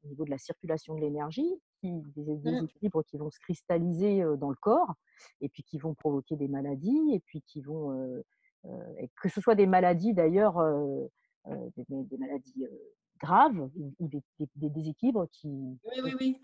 [0.04, 2.42] au niveau de la circulation de l'énergie, des, mmh.
[2.42, 4.94] déséquilibres qui vont se cristalliser dans le corps,
[5.42, 8.24] et puis qui vont provoquer des maladies, et puis qui vont,
[9.22, 10.58] que ce soit des maladies d'ailleurs,
[11.48, 12.66] des, des, maladies
[13.20, 14.24] graves ou des,
[14.56, 15.48] déséquilibres qui.
[15.84, 16.42] Oui, oui, oui.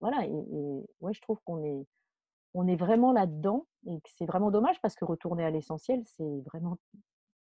[0.00, 1.86] Voilà, et, ouais, je trouve qu'on est,
[2.54, 6.40] on est vraiment là-dedans et que c'est vraiment dommage parce que retourner à l'essentiel, c'est
[6.46, 6.78] vraiment,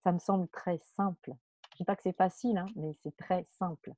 [0.04, 1.34] ça me semble très simple.
[1.72, 3.94] Je dis pas que c'est facile, hein, mais c'est très simple.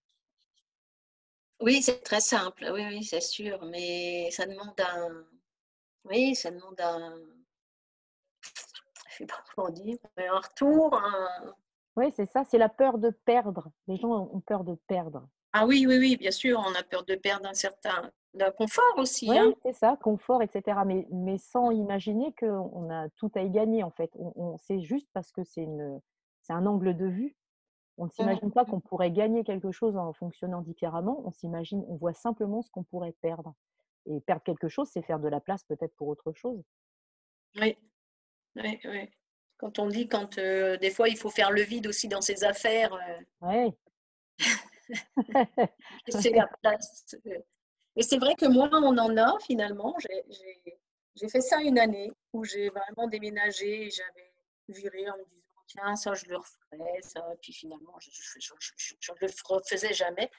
[1.59, 5.25] Oui, c'est très simple, oui, oui, c'est sûr, mais ça demande un,
[6.05, 7.19] oui, ça demande un,
[8.41, 11.53] je sais pas comment dire, un retour, un,
[11.95, 13.69] oui, c'est ça, c'est la peur de perdre.
[13.87, 15.27] Les gens ont peur de perdre.
[15.53, 18.09] Ah oui, oui, oui, bien sûr, on a peur de perdre un certain
[18.57, 19.29] confort aussi.
[19.29, 19.53] Oui, hein.
[19.63, 20.79] c'est ça, confort, etc.
[20.85, 24.11] Mais, mais sans imaginer qu'on a tout à y gagner, en fait.
[24.15, 25.99] On, c'est juste parce que c'est, une,
[26.41, 27.35] c'est un angle de vue.
[27.97, 31.21] On ne mmh s'imagine pas qu'on pourrait gagner quelque chose en fonctionnant différemment.
[31.25, 33.53] On s'imagine, on voit simplement ce qu'on pourrait perdre.
[34.07, 36.63] Et perdre quelque chose, c'est faire de la place peut-être pour autre chose.
[37.57, 37.77] Oui,
[38.55, 39.09] oui, oui.
[39.57, 42.43] Quand on dit quand euh, des fois il faut faire le vide aussi dans ses
[42.43, 42.93] affaires.
[42.95, 43.69] Euh,
[46.07, 47.15] c'est la place.
[48.01, 48.03] Euh.
[48.03, 49.95] Et c'est vrai que moi, on en a finalement.
[51.15, 53.89] J'ai fait ça une année où j'ai vraiment déménagé.
[53.89, 54.33] J'avais
[54.69, 57.23] viré en me disant tiens, ça je le referais, ça.
[57.41, 60.29] Puis finalement, je ne le refaisais jamais.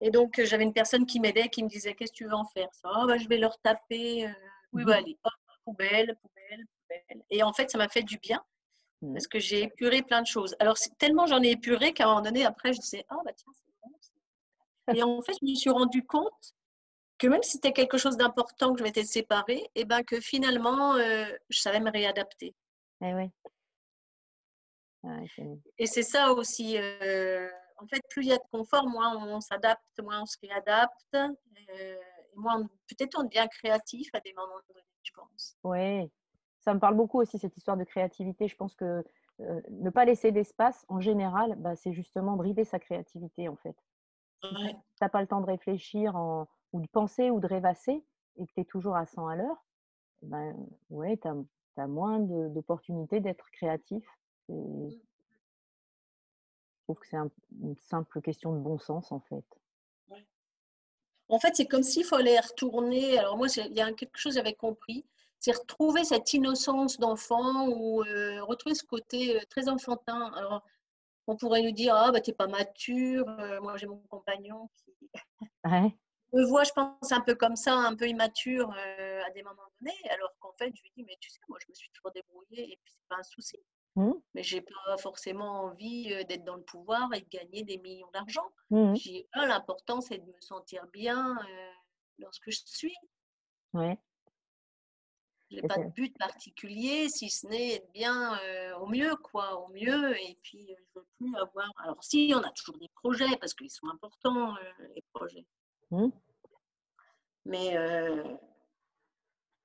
[0.00, 2.44] Et donc, j'avais une personne qui m'aidait, qui me disait Qu'est-ce que tu veux en
[2.44, 2.90] faire ça?
[2.96, 4.28] Oh, bah, Je vais leur taper.
[4.72, 5.16] oui, bah, allez,
[5.64, 7.24] poubelle, poubelle, poubelle.
[7.30, 8.44] Et en fait, ça m'a fait du bien
[9.02, 9.14] Mmh.
[9.14, 10.54] Parce que j'ai épuré plein de choses.
[10.60, 13.52] Alors, tellement j'en ai épuré qu'à un moment donné, après, je disais, ah, bah tiens,
[13.52, 14.94] c'est bon.
[14.94, 16.54] Et en fait, je me suis rendu compte
[17.22, 20.20] que même si c'était quelque chose d'important que je m'étais séparée, et eh ben que
[20.20, 22.52] finalement, euh, je savais me réadapter.
[23.00, 23.30] Eh oui.
[25.78, 26.76] et c'est ça aussi.
[26.78, 30.36] Euh, en fait, plus il y a de confort, moins on s'adapte, moins on se
[30.42, 31.14] réadapte.
[31.14, 31.94] Euh,
[32.32, 35.56] et moins peut-être on devient créatif à des moments donnés, je pense.
[35.62, 36.10] Oui,
[36.58, 38.48] ça me parle beaucoup aussi, cette histoire de créativité.
[38.48, 39.04] Je pense que
[39.38, 43.76] ne pas laisser d'espace, en général, bah, c'est justement brider sa créativité, en fait.
[44.42, 46.16] Si tu n'as pas le temps de réfléchir
[46.72, 48.04] ou de penser ou de rêvasser
[48.36, 49.64] et que tu es toujours à 100 à l'heure,
[50.22, 50.56] ben,
[50.90, 54.04] ouais, tu as, moins d'opportunités d'être créatif.
[54.48, 54.90] Mmh.
[54.90, 57.16] Je trouve que c'est
[57.60, 59.44] une simple question de bon sens, en fait.
[61.28, 63.18] En fait, c'est comme s'il fallait retourner.
[63.18, 65.06] Alors, moi, il y a quelque chose que j'avais compris
[65.42, 70.32] c'est retrouver cette innocence d'enfant ou euh, retrouver ce côté euh, très enfantin.
[70.36, 70.62] Alors,
[71.26, 73.28] on pourrait nous dire, ah, bah, t'es pas mature.
[73.40, 75.10] Euh, moi, j'ai mon compagnon qui
[76.32, 80.10] me voit, je pense, un peu comme ça, un peu immature à des moments donnés.
[80.10, 82.72] Alors qu'en fait, je lui dis, mais tu sais, moi, je me suis toujours débrouillée
[82.72, 83.58] et puis c'est pas un souci.
[83.94, 84.12] Mmh.
[84.34, 88.50] Mais j'ai pas forcément envie d'être dans le pouvoir et de gagner des millions d'argent.
[88.70, 88.94] Mmh.
[89.32, 91.36] Ah, l'important, c'est de me sentir bien
[92.18, 92.96] lorsque je suis.
[93.74, 93.98] Ouais.
[95.52, 99.60] Je n'ai pas de but particulier, si ce n'est être bien euh, au mieux, quoi,
[99.60, 100.18] au mieux.
[100.18, 101.70] Et puis, euh, je ne veux plus avoir.
[101.84, 105.44] Alors, si, on a toujours des projets, parce qu'ils sont importants, euh, les projets.
[105.92, 106.08] Mmh.
[107.44, 107.76] Mais,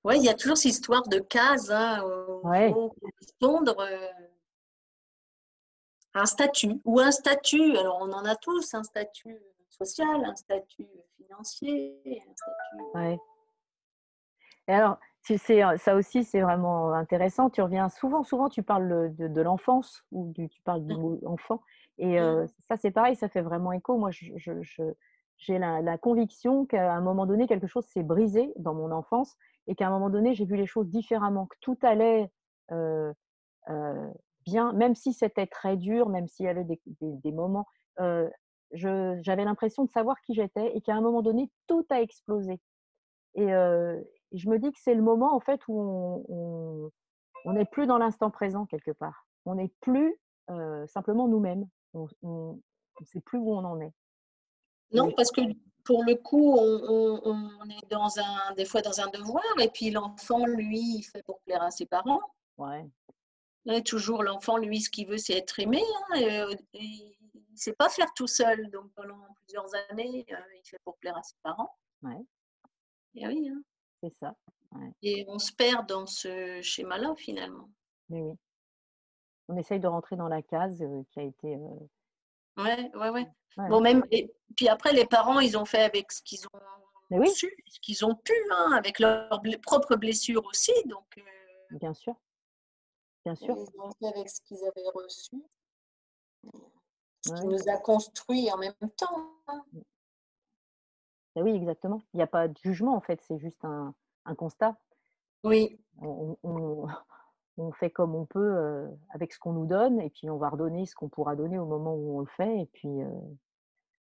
[0.04, 3.88] ouais, il y a toujours cette histoire de cases, hein, où il faut correspondre
[6.14, 7.78] un statut, ou un statut.
[7.78, 9.38] Alors, on en a tous, un statut
[9.70, 12.84] social, un statut financier, un statut.
[12.96, 13.18] Ouais.
[14.68, 17.50] Et alors, c'est, ça aussi, c'est vraiment intéressant.
[17.50, 21.00] Tu reviens souvent, souvent, tu parles de, l'enfance ou tu parles du mmh.
[21.00, 21.62] mot enfant.
[21.98, 22.48] Et mmh.
[22.68, 23.98] ça, c'est pareil, ça fait vraiment écho.
[23.98, 24.10] Moi,
[25.38, 29.36] j'ai la, conviction qu'à un moment donné, quelque chose s'est brisé dans mon enfance
[29.68, 32.32] et qu'à un moment donné, j'ai vu les choses différemment, que tout allait
[34.46, 37.68] bien, même si c'était très dur, même s'il y avait des, moments.
[38.72, 42.60] j'avais l'impression de savoir qui j'étais et qu'à un moment donné, tout a explosé.
[43.36, 43.48] Et,
[44.34, 46.92] je me dis que c'est le moment en fait où
[47.46, 49.28] on n'est plus dans l'instant présent quelque part.
[49.46, 50.20] On n'est plus
[50.88, 51.68] simplement nous-mêmes.
[51.94, 52.60] On
[53.00, 53.94] ne sait plus où on en est.
[54.92, 55.42] Non, parce que
[55.84, 60.46] pour le coup, on, est dans un, des fois dans un devoir, et puis l'enfant,
[60.46, 62.22] lui, il fait pour plaire à ses parents.
[62.58, 62.86] Ouais.
[63.70, 65.82] Et toujours, l'enfant, lui, ce qu'il veut, c'est être aimé.
[66.12, 68.70] Hein, et, il ne sait pas faire tout seul.
[68.70, 71.74] Donc, pendant plusieurs années, il fait pour plaire à ses parents.
[72.02, 72.24] Ouais.
[73.16, 73.50] Et oui.
[73.50, 73.62] Hein.
[74.04, 74.36] C'est ça.
[75.02, 77.70] Et on se perd dans ce schéma-là, finalement.
[78.10, 78.34] Mais oui.
[79.50, 81.58] On essaye de rentrer dans la case qui a été.
[82.58, 83.28] Ouais, ouais, ouais.
[83.70, 87.52] Bon, même, et puis après, les parents, ils ont fait avec ce qu'ils ont su,
[87.68, 90.74] ce qu'ils ont pu, hein, avec leurs propres blessures aussi.
[90.86, 91.24] Donc,
[91.72, 92.16] Bien sûr.
[93.26, 93.56] Bien sûr.
[93.58, 95.44] Ils ont fait avec ce qu'ils avaient reçu.
[97.26, 99.32] Ce qui nous a construit en même temps.
[99.48, 99.64] Hein.
[101.36, 102.02] Ben oui, exactement.
[102.14, 103.94] Il n'y a pas de jugement, en fait, c'est juste un,
[104.26, 104.78] un constat.
[105.44, 105.80] Oui.
[106.02, 106.88] On, on,
[107.74, 110.96] fait comme on peut avec ce qu'on nous donne, et puis on va redonner ce
[110.96, 112.62] qu'on pourra donner au moment où on le fait.
[112.62, 112.90] Et puis,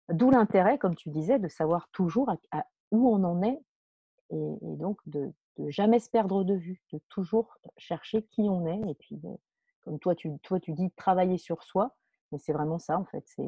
[0.09, 3.59] d'où l'intérêt, comme tu disais, de savoir toujours à, où on en est,
[4.29, 8.89] et, donc de, de, jamais se perdre de vue, de toujours chercher qui on est,
[8.89, 9.19] et puis
[9.81, 11.95] comme toi tu, toi tu dis travailler sur soi,
[12.31, 13.23] mais c'est vraiment ça en fait.
[13.25, 13.43] C'est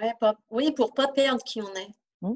[0.00, 0.12] ouais,
[0.50, 1.94] oui, pour pas perdre qui on est.
[2.22, 2.34] Mmh.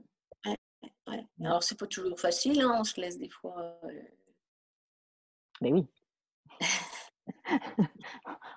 [1.42, 3.78] Alors, c'est pas toujours facile, hein, on se laisse des fois.
[3.84, 4.02] Euh
[5.60, 5.86] Mais oui.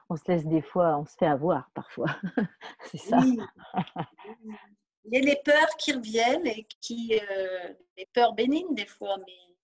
[0.09, 2.15] on se laisse des fois, on se fait avoir parfois.
[2.85, 3.19] c'est ça.
[5.05, 9.17] Il y a les peurs qui reviennent et qui, euh, les peurs bénignes des fois,
[9.25, 9.55] mais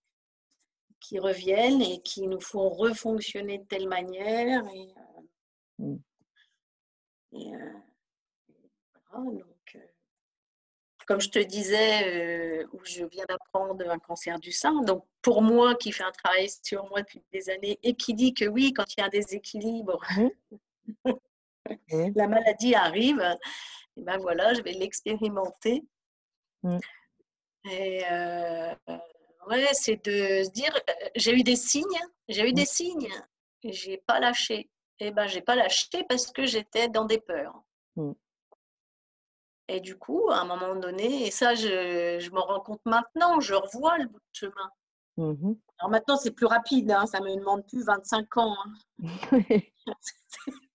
[0.99, 4.63] qui reviennent et qui nous font refonctionner de telle manière.
[4.73, 4.93] Et,
[5.79, 5.97] euh, mmh.
[9.11, 9.45] voilà,
[11.05, 14.81] comme je te disais, euh, où je viens d'apprendre un cancer du sein.
[14.81, 18.33] Donc, pour moi, qui fais un travail sur moi depuis des années et qui dit
[18.33, 19.99] que oui, quand il y a un déséquilibre,
[22.15, 23.21] la maladie arrive,
[23.97, 25.83] et ben voilà, je vais l'expérimenter.
[26.63, 26.77] Mmh.
[27.71, 28.73] Et euh,
[29.47, 33.09] ouais, c'est de se dire, euh, j'ai eu des signes, j'ai eu des signes,
[33.63, 34.69] j'ai pas lâché.
[34.99, 37.61] Et ben, j'ai pas lâché parce que j'étais dans des peurs.
[39.67, 43.39] Et du coup, à un moment donné, et ça, je, je me rends compte maintenant,
[43.39, 44.71] je revois le bout de chemin.
[45.17, 48.55] Mmh Alors maintenant, c'est plus rapide, hein, ça me demande plus 25 ans.
[48.65, 49.39] Hein.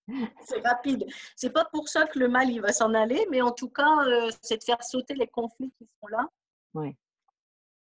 [0.43, 1.05] c'est rapide.
[1.35, 4.05] C'est pas pour ça que le mal il va s'en aller, mais en tout cas,
[4.05, 6.27] euh, c'est de faire sauter les conflits qui sont là.
[6.73, 6.95] Ouais.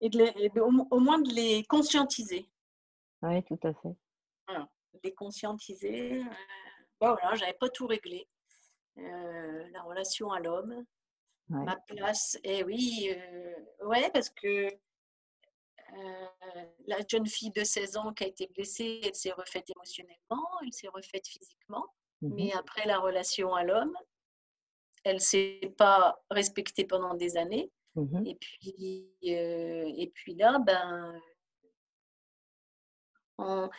[0.01, 2.49] Et, de au, moins de les conscientiser.
[3.23, 3.97] Oui, tout à fait.
[4.47, 4.69] Voilà.
[5.05, 6.21] Les conscientiser.
[6.21, 6.25] Euh,
[7.01, 8.27] ben voilà, j'avais pas tout réglé.
[9.01, 10.85] Euh, la relation à l'homme,
[11.49, 12.39] ma place.
[12.43, 16.27] Et oui, euh, ouais, parce que euh,
[16.87, 20.73] la jeune fille de 16 ans qui a été blessée, elle s'est refaite émotionnellement, elle
[20.73, 21.87] s'est refaite physiquement,
[22.23, 23.97] mmh mais après la relation à l'homme,
[25.05, 27.71] elle ne s'est pas respectée pendant des années.
[27.95, 31.21] Mmh et, puis, et puis là, ben,
[33.38, 33.70] on,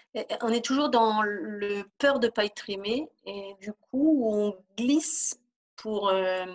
[0.50, 5.40] est toujours dans le peur de ne pas être aimé et du coup on glisse
[5.76, 6.46] pour euh,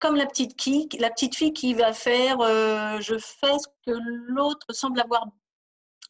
[0.00, 3.96] comme la petite, qui, la petite fille qui va faire euh, je fais ce que
[4.26, 5.26] l'autre semble avoir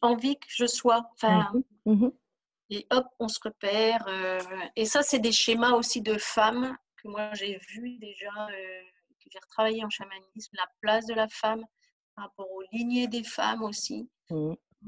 [0.01, 1.07] envie que je sois.
[1.13, 1.51] Enfin,
[1.85, 2.09] mmh mmh
[2.69, 4.39] et hop on se repère euh,
[4.77, 8.31] et ça c'est des schémas aussi de femmes que moi j'ai vu déjà
[9.19, 11.63] que j'ai retravaillé en chamanisme la place de la femme
[12.15, 14.09] par rapport aux lignées des femmes aussi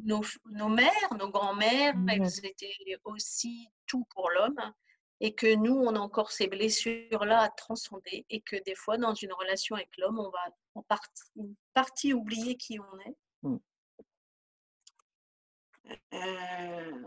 [0.04, 4.74] nos, mères, nos grands-mères, mmh elles étaient aussi tout pour l'homme
[5.22, 9.14] et que nous, on a encore ces blessures-là à transcender et que des fois, dans
[9.14, 10.86] une relation avec l'homme, on va en
[11.74, 13.16] partie, oublier qui on est.
[13.44, 13.58] Mmh.
[16.14, 17.02] Euh,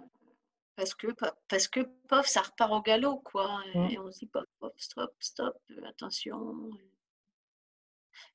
[0.75, 1.09] parce que,
[1.49, 3.63] parce que, pof, ça repart au galop, quoi.
[3.75, 3.91] Mmh.
[3.91, 6.71] Et on se dit, pof, stop, stop, attention.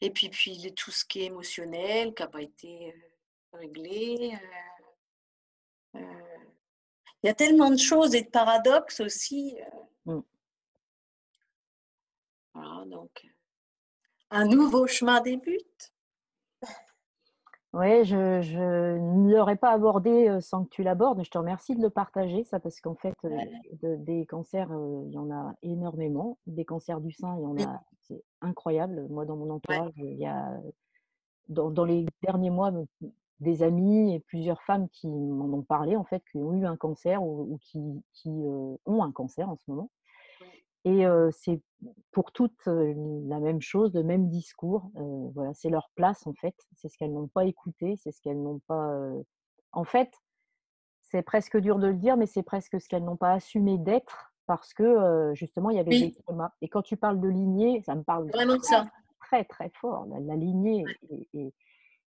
[0.01, 2.93] Et puis, puis tout ce qui est émotionnel, qui n'a pas été
[3.53, 4.33] réglé.
[5.95, 6.01] Euh, euh,
[7.21, 9.57] il y a tellement de choses et de paradoxes aussi.
[10.07, 10.13] Euh.
[10.13, 10.21] Mmh.
[12.53, 13.25] Voilà, donc
[14.29, 15.93] un nouveau chemin débute.
[17.73, 21.23] Oui, je, ne l'aurais pas abordé sans que tu l'abordes.
[21.23, 23.15] Je te remercie de le partager, ça, parce qu'en fait,
[23.81, 24.69] des cancers,
[25.07, 26.37] il y en a énormément.
[26.45, 29.07] Des cancers du sein, il y en a, c'est incroyable.
[29.09, 30.55] Moi, dans mon entourage, il y a,
[31.49, 32.71] dans, dans, les derniers mois,
[33.43, 36.77] des amis et plusieurs femmes qui m'en ont parlé, en fait, qui ont eu un
[36.77, 39.89] cancer ou, qui, ont un cancer en ce moment.
[40.85, 41.61] Et c'est
[42.11, 44.91] pour toutes la même chose, le même discours.
[45.33, 46.55] voilà, c'est leur place, en fait.
[46.75, 48.93] C'est ce qu'elles n'ont pas écouté, c'est ce qu'elles n'ont pas.
[49.71, 50.11] En fait,
[51.01, 54.33] c'est presque dur de le dire, mais c'est presque ce qu'elles n'ont pas assumé d'être
[54.45, 56.51] parce que justement, il y avait des schémas.
[56.61, 58.87] Et quand tu parles de lignée, ça me parle vraiment de ça.
[59.21, 60.85] Très, très fort, la, lignée.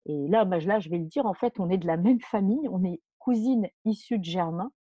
[0.08, 2.20] Et, là, bah, là, je vais le dire, en fait, on est de la même
[2.20, 4.72] famille, on est cousines issues de Germain.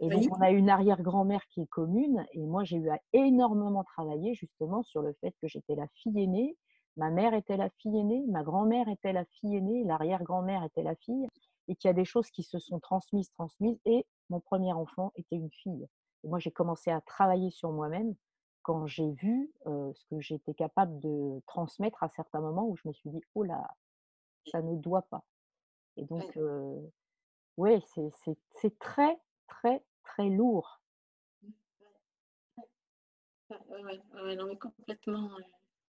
[0.00, 2.26] Et donc, on a une arrière-grand-mère qui est commune.
[2.32, 6.18] Et moi, j'ai eu à énormément travailler justement sur le fait que j'étais la fille
[6.20, 6.56] aînée.
[6.96, 10.96] Ma mère était la fille aînée, ma grand-mère était la fille aînée, l'arrière-grand-mère était la
[10.96, 11.28] fille.
[11.68, 13.78] Et qu'il y a des choses qui se sont transmises, transmises.
[13.84, 15.86] Et mon premier enfant était une fille.
[16.24, 18.14] Et moi, j'ai commencé à travailler sur moi-même
[18.62, 22.92] quand j'ai vu ce que j'étais capable de transmettre à certains moments où je me
[22.94, 23.70] suis dit, oh là,
[24.50, 25.24] ça ne doit pas.
[25.96, 26.38] Et donc,
[27.56, 29.16] oui, c'est très,
[29.46, 30.80] très, très lourd.
[33.50, 35.30] Oui, non, mais complètement.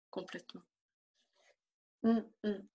[0.10, 0.62] complètement.
[2.04, 2.68] Mmh, mmh.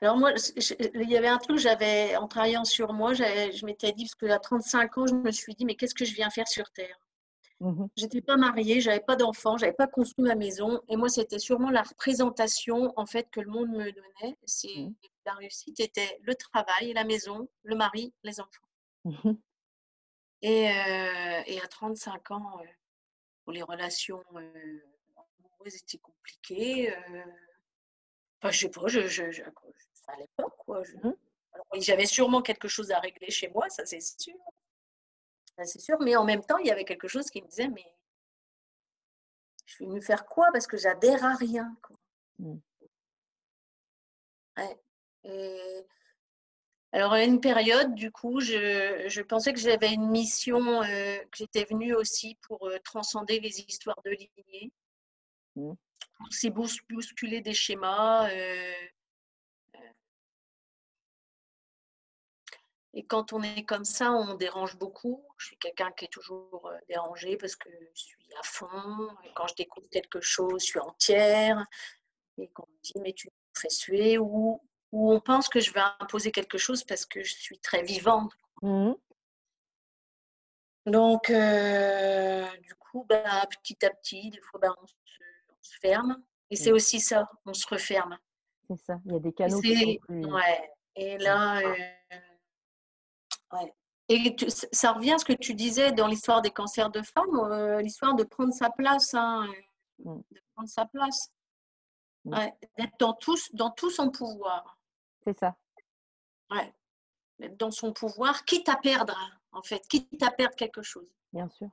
[0.00, 4.04] Alors moi, il y avait un truc, j'avais, en travaillant sur moi, je m'étais dit,
[4.04, 6.48] parce que à 35 ans, je me suis dit, mais qu'est-ce que je viens faire
[6.48, 6.98] sur Terre?
[7.60, 10.82] Mmh Je n'étais pas mariée, j'avais pas d'enfant, j'avais pas construit ma maison.
[10.88, 14.36] Et moi, c'était sûrement la représentation, en fait, que le monde me donnait.
[14.44, 14.92] C'est
[15.26, 18.68] la réussite était le travail, la maison, le mari, les enfants.
[19.04, 19.32] Mmh
[20.42, 22.66] et, euh, et, à 35 ans, euh,
[23.42, 24.80] pour les relations euh,
[25.38, 26.94] amoureuses étaient compliquées.
[28.38, 29.42] enfin, je sais pas, je, je,
[30.08, 30.82] allait pas, quoi.
[31.02, 31.12] Mmh
[31.78, 34.36] j'avais sûrement quelque chose à régler chez moi, ça c'est sûr.
[35.56, 37.68] Ça c'est sûr, mais en même temps, il y avait quelque chose qui me disait,
[37.68, 37.86] mais
[39.64, 41.76] je vais me faire quoi Parce que j'adhère à rien.
[41.82, 41.96] Quoi.
[42.38, 42.58] Mmh.
[44.58, 44.80] Ouais.
[45.26, 45.84] Et
[46.96, 51.64] alors, à une période, du coup, je, pensais que j'avais une mission, euh, que j'étais
[51.64, 54.72] venue aussi pour euh, transcender les histoires de lignée,
[55.56, 55.72] mmh.
[56.26, 58.30] aussi bousculer des schémas.
[58.30, 58.72] Euh,
[62.94, 65.22] et quand on est comme ça, on dérange beaucoup.
[65.36, 69.10] Je suis quelqu'un qui est toujours dérangé parce que je suis à fond.
[69.24, 71.62] Et quand je découvre quelque chose, je suis entière.
[72.38, 74.62] Et qu'on me dit, mais tu fais suer ou
[74.92, 78.32] où on pense que je vais imposer quelque chose parce que je suis très vivante.
[78.62, 78.92] Mmh.
[80.86, 86.22] Donc, euh, du coup, bah, petit à petit, des fois, bah, on, se, ferme.
[86.50, 86.74] Et c'est mmh.
[86.74, 88.16] aussi ça, on se referme.
[88.68, 90.70] C'est ça, il y a des canaux qui sont Ouais.
[90.94, 91.74] Et là, euh,
[93.52, 93.74] ouais.
[94.08, 94.36] Et
[94.72, 98.14] ça revient à ce que tu disais dans l'histoire des cancers de femmes, euh, l'histoire
[98.14, 99.48] de prendre sa place, hein,
[99.98, 100.20] mmh.
[100.30, 101.32] de prendre sa place.
[102.24, 104.75] Ouais, d'être dans tout, dans tout son pouvoir.
[105.26, 105.56] C'est ça.
[106.50, 106.72] Ouais.
[107.58, 109.18] Dans son pouvoir, quitte à perdre,
[109.50, 111.12] en fait, quitte à perdre quelque chose.
[111.32, 111.68] Bien sûr.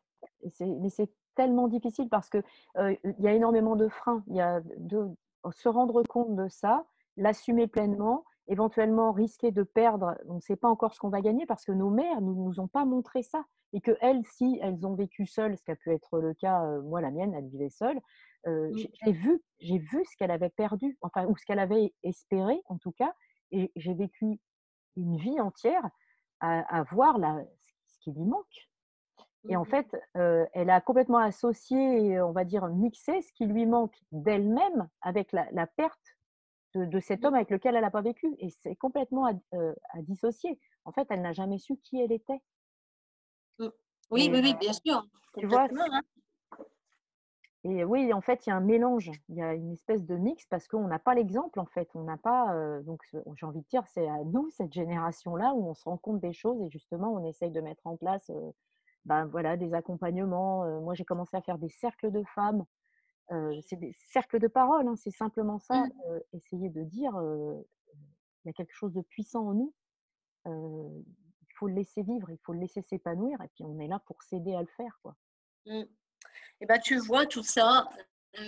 [0.59, 2.43] mais c'est tellement difficile parce qu'il
[2.77, 4.23] euh, il y a énormément de freins.
[4.27, 5.07] Il y a de
[5.51, 6.85] se rendre compte de ça,
[7.15, 10.17] l'assumer pleinement, éventuellement risquer de perdre.
[10.27, 12.59] On ne sait pas encore ce qu'on va gagner parce que nos mères ne nous,
[12.59, 13.45] ont pas montré ça.
[13.71, 16.63] Et que elles, si elles ont vécu seules, ce qui a pu être le cas,
[16.63, 17.99] euh, moi la mienne, elle vivait seule,
[18.45, 22.61] euh, j'ai vu, j'ai vu ce qu'elle avait perdu, enfin, ou ce qu'elle avait espéré
[22.67, 23.13] en tout cas,
[23.53, 24.39] et j'ai vécu
[24.97, 25.89] une vie entière
[26.39, 27.41] à, voir la,
[27.85, 28.69] ce qui lui manque.
[29.47, 29.95] Et en mmh fait,
[30.53, 35.67] elle a complètement associé, on va dire, mixé ce qui lui manque d'elle-même avec la,
[35.67, 36.17] perte
[36.75, 38.35] de, cet homme avec lequel elle n'a pas vécu.
[38.39, 40.59] Et c'est complètement à, dissocier.
[40.85, 42.41] En fait, elle n'a jamais su qui elle était.
[43.59, 43.67] Mmh.
[44.11, 45.07] Oui, oui, oui, bien sûr.
[45.37, 46.01] Tu vois, hein.
[47.65, 50.17] Et oui, en fait, il y a un mélange, il y a une espèce de
[50.17, 51.89] mix parce qu'on n'a pas l'exemple, en fait.
[51.95, 52.81] On n'a pas.
[52.81, 53.01] donc,
[53.35, 56.33] j'ai envie de dire, c'est à nous, cette génération-là, où on se rend compte des
[56.33, 58.29] choses et justement, on essaye de mettre en place
[59.05, 60.81] ben, voilà, des accompagnements.
[60.81, 62.65] moi, j'ai commencé à faire des cercles de femmes.
[63.29, 65.85] c'est des cercles de parole, hein, c'est simplement ça.
[65.85, 66.19] Mmh.
[66.33, 67.13] essayer de dire
[68.43, 69.73] il y a quelque chose de puissant en nous.
[70.45, 73.99] il faut le laisser vivre, il faut le laisser s'épanouir et puis on est là
[74.05, 74.99] pour s'aider à le faire.
[75.01, 75.15] Quoi.
[75.65, 75.83] Mmh.
[76.61, 77.89] Et ben, tu vois tout ça.
[78.39, 78.43] Euh,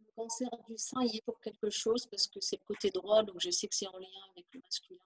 [0.00, 3.22] le cancer du sein, il est pour quelque chose parce que c'est le côté droit,
[3.22, 5.00] donc je sais que c'est en lien avec le masculin.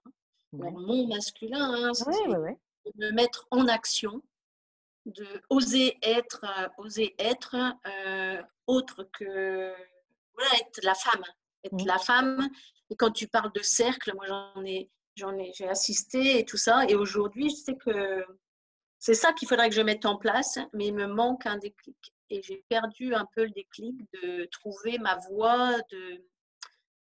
[0.51, 4.21] mon masculin, hein, c'est de me mettre en action,
[5.05, 7.55] de oser être, euh, oser être
[7.87, 9.73] euh, autre que
[10.33, 11.23] voilà, être la femme,
[11.63, 12.49] être la femme.
[12.89, 16.57] Et quand tu parles de cercle, moi j'en ai, j'en ai, j'ai assisté et tout
[16.57, 16.85] ça.
[16.87, 18.25] Et aujourd'hui, je sais que
[19.05, 22.11] c'est ça qu'il faudrait que je mette en place, mais il me manque un déclic.
[22.31, 26.25] Et j'ai perdu un peu le déclic de trouver ma voie, de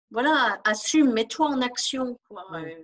[0.09, 2.17] voilà, assume, mets-toi en action.
[2.31, 2.83] Euh,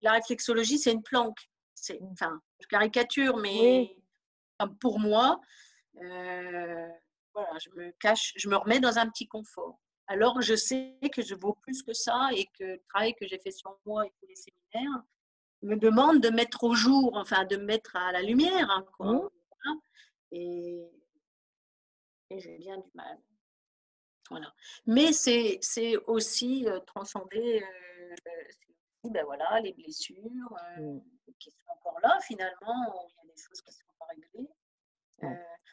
[0.00, 1.50] la réflexologie, c'est une planque.
[1.74, 3.98] C'est, enfin, je caricature, mais
[4.80, 5.42] pour moi,
[6.02, 6.88] euh,
[7.34, 9.78] voilà, je me cache, je me remets dans un petit confort.
[10.06, 13.38] Alors, je sais que je vaux plus que ça et que le travail que j'ai
[13.38, 15.02] fait sur moi et tous les séminaires,
[15.64, 18.70] me demande de mettre au jour, enfin de mettre à la lumière.
[18.70, 19.30] Hein,
[19.62, 19.74] mmh.
[20.32, 20.90] et,
[22.36, 23.18] j'ai bien du mal.
[24.30, 24.52] Voilà.
[24.86, 25.60] Mais c'est
[26.06, 27.62] aussi transcender
[29.10, 30.98] ben voilà, les blessures mmh.
[31.38, 33.08] qui sont encore là finalement.
[33.22, 34.48] Il y a des choses qui ne sont pas réglées.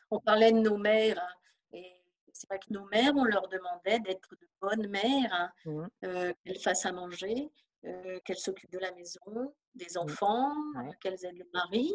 [0.10, 1.20] on parlait de nos mères.
[1.20, 1.34] Hein,
[1.74, 6.34] et c'est vrai que nos mères, on leur demandait d'être de bonnes mères, hein, mmh.
[6.44, 7.52] qu'elles fassent à manger,
[7.84, 10.00] qu'elles s'occupent de la maison, des mmh.
[10.00, 10.54] enfants,
[11.02, 11.92] qu'elles aident le mari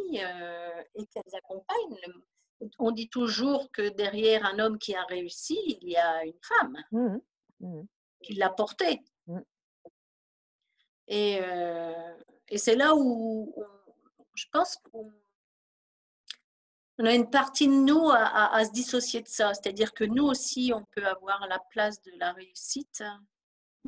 [0.94, 2.00] et qu'elles accompagnent.
[2.78, 6.76] On dit toujours que derrière un homme qui a réussi, il y a une femme
[6.90, 7.82] mmh
[8.22, 9.04] qui l'a porté.
[11.06, 11.38] Et,
[12.48, 13.54] et c'est là où,
[14.34, 15.12] je pense qu'on
[16.98, 19.52] on a une partie de nous à, se dissocier de ça.
[19.52, 23.02] C'est-à-dire que nous aussi, on peut avoir la place de la réussite,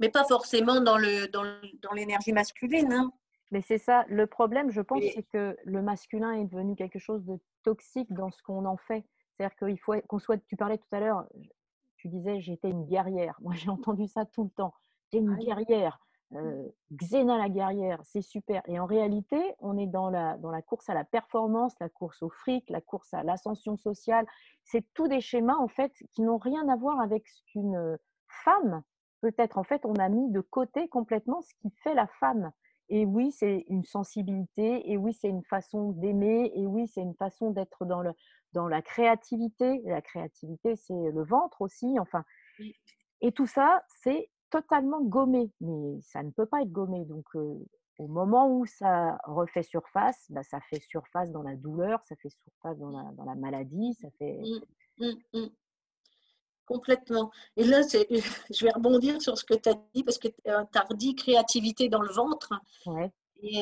[0.01, 2.92] mais pas forcément dans, le, dans, l'énergie masculine.
[2.92, 3.12] Hein.
[3.51, 7.24] Mais c'est ça, le problème, je pense, c'est que le masculin est devenu quelque chose
[7.24, 9.05] de toxique dans ce qu'on en fait.
[9.36, 11.24] C'est-à-dire qu'il faut qu'on soit, tu parlais tout à l'heure,
[11.96, 13.38] tu disais j'étais une guerrière.
[13.40, 14.74] Moi, j'ai entendu ça tout le temps.
[15.05, 15.99] J'étais une guerrière.
[16.34, 18.62] Euh, Xena la guerrière, c'est super.
[18.66, 22.22] Et en réalité, on est dans la, dans la course à la performance, la course
[22.22, 24.26] au fric, la course à l'ascension sociale.
[24.62, 27.99] C'est tous des schémas, en fait, qui n'ont rien à voir avec ce qu'une
[28.44, 28.82] femme,
[29.21, 32.53] peut-être, en fait, on a mis de côté complètement ce qui fait la femme.
[32.91, 37.14] Et oui, c'est une sensibilité, et oui, c'est une façon d'aimer, et oui, c'est une
[37.14, 38.12] façon d'être dans, le,
[38.55, 39.83] dans la créativité.
[39.85, 42.25] la créativité, c'est le ventre aussi, enfin.
[43.21, 47.05] Et tout ça, c'est totalement gommé, mais ça ne peut pas être gommé.
[47.05, 52.16] Donc, au moment où ça refait surface, bah, ça fait surface dans la douleur, ça
[52.16, 54.39] fait surface dans la, dans la maladie, ça fait.
[54.39, 55.49] Mmh, mmh, mmh.
[56.69, 57.31] Complètement.
[57.57, 57.81] Et là,
[58.51, 61.89] je vais rebondir sur ce que tu as dit, parce que tu as dit créativité
[61.89, 62.53] dans le ventre.
[62.87, 63.11] Ouais.
[63.41, 63.61] Et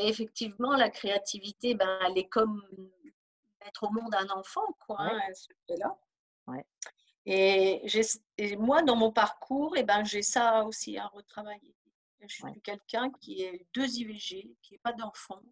[0.00, 2.62] effectivement, la créativité, ben, elle est comme
[3.64, 5.10] mettre au monde un enfant, quoi, ouais.
[5.12, 5.98] hein, là.
[6.46, 6.64] Ouais.
[7.30, 7.82] Et,
[8.56, 11.74] moi, dans mon parcours, et eh ben, j'ai ça aussi à retravailler.
[12.20, 15.42] Je suis quelqu'un qui est deux IVG, qui n'a pas d'enfant.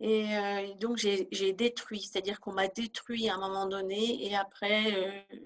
[0.00, 4.92] Et euh, donc, j'ai détruit, c'est-à-dire qu'on m'a détruit à un moment donné, et après,
[4.92, 5.36] euh,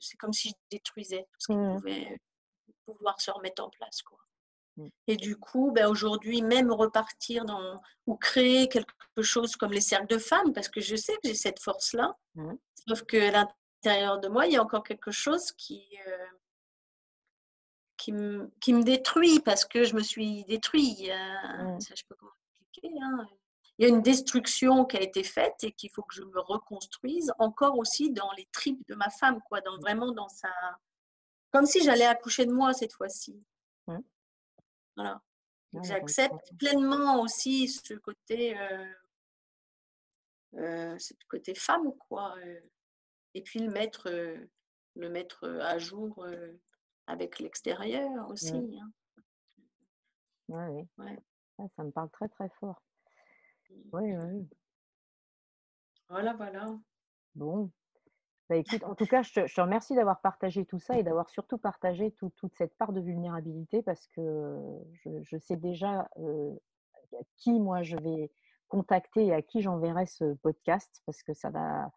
[0.00, 1.76] c'est comme si je détruisais tout ce qui mmh.
[1.76, 2.20] pouvait
[2.84, 4.02] pouvoir se remettre en place.
[4.02, 4.18] Quoi.
[4.76, 4.88] Mmh.
[5.08, 10.14] Et du coup, ben aujourd'hui, même repartir dans, ou créer quelque chose comme les cercles
[10.14, 12.54] de femmes, parce que je sais que j'ai cette force-là, mmh.
[12.88, 13.16] sauf que
[14.20, 16.26] de moi, il y a encore quelque chose qui, euh,
[17.96, 21.06] qui, me, qui, me, détruit parce que je me suis détruit.
[21.06, 22.16] Ça, je peux
[22.60, 22.96] expliquer.
[23.00, 23.28] Hein.
[23.78, 26.40] Il y a une destruction qui a été faite et qu'il faut que je me
[26.40, 29.80] reconstruise encore aussi dans les tripes de ma femme, quoi, dans, mmh.
[29.80, 30.50] vraiment dans sa.
[31.52, 33.42] Comme si j'allais accoucher de moi cette fois-ci.
[33.86, 33.98] Mmh.
[34.96, 35.20] Voilà.
[35.82, 38.86] J'accepte pleinement aussi ce côté, euh,
[40.54, 42.34] euh, ce côté femme, quoi
[43.36, 44.10] et puis le mettre,
[44.94, 46.26] le mettre à jour
[47.06, 48.54] avec l'extérieur aussi.
[48.54, 48.90] Oui, hein.
[50.48, 50.88] oui.
[50.96, 51.68] Ouais.
[51.76, 52.80] ça me parle très très fort.
[53.92, 54.48] Oui, oui.
[56.08, 56.78] Voilà, voilà.
[57.34, 57.70] Bon.
[58.48, 61.58] Bah, écoute, en tout cas, je te, remercie d'avoir partagé tout ça et d'avoir surtout
[61.58, 64.56] partagé toute cette part de vulnérabilité parce que
[65.04, 66.08] je, sais déjà
[67.38, 68.30] qui moi je vais
[68.68, 71.90] contacter et à qui j'enverrai ce podcast parce que ça va,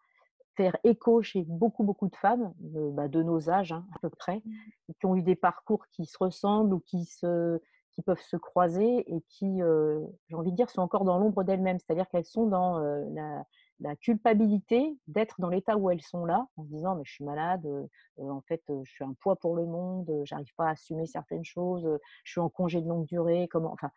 [0.56, 4.10] faire écho chez beaucoup, beaucoup de femmes de, bah, de nos âges hein, à peu
[4.10, 4.92] près, mmh.
[4.98, 7.60] qui ont eu des parcours qui se ressemblent ou qui, se,
[7.94, 11.44] qui peuvent se croiser et qui, euh, j'ai envie de dire, sont encore dans l'ombre
[11.44, 11.78] d'elles-mêmes.
[11.78, 13.44] C'est-à-dire qu'elles sont dans euh, la,
[13.80, 17.24] la, culpabilité d'être dans l'état où elles sont là, en se disant mais je suis
[17.24, 21.06] malade, euh, en fait je suis un poids pour le monde, j'arrive pas à assumer
[21.06, 21.88] certaines choses,
[22.24, 23.90] je suis en congé de longue durée, comment, enfin.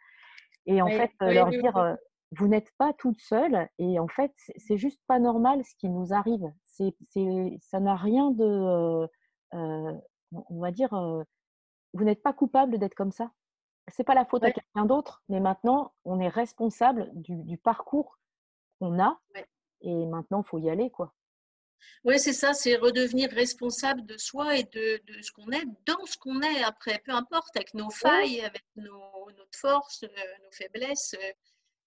[0.66, 1.98] Et en fait, leur dire
[2.36, 6.14] vous n'êtes pas toute seule et en fait, c'est juste pas normal ce qui nous
[6.14, 6.52] arrive.
[6.66, 6.96] C'est,
[7.60, 9.08] ça n'a rien de,
[9.52, 10.89] on va dire,
[11.94, 13.32] vous n'êtes pas coupable d'être comme ça.
[13.89, 18.17] C'est pas la faute à quelqu'un d'autre, mais maintenant, on est responsable du, parcours
[18.79, 19.19] qu'on a
[19.81, 21.13] et maintenant, il faut y aller, quoi.
[22.05, 26.17] Oui, c'est ça, c'est redevenir responsable de soi et de, ce qu'on est, dans ce
[26.17, 31.15] qu'on est après, peu importe, avec nos failles, avec nos, notre force, nos faiblesses.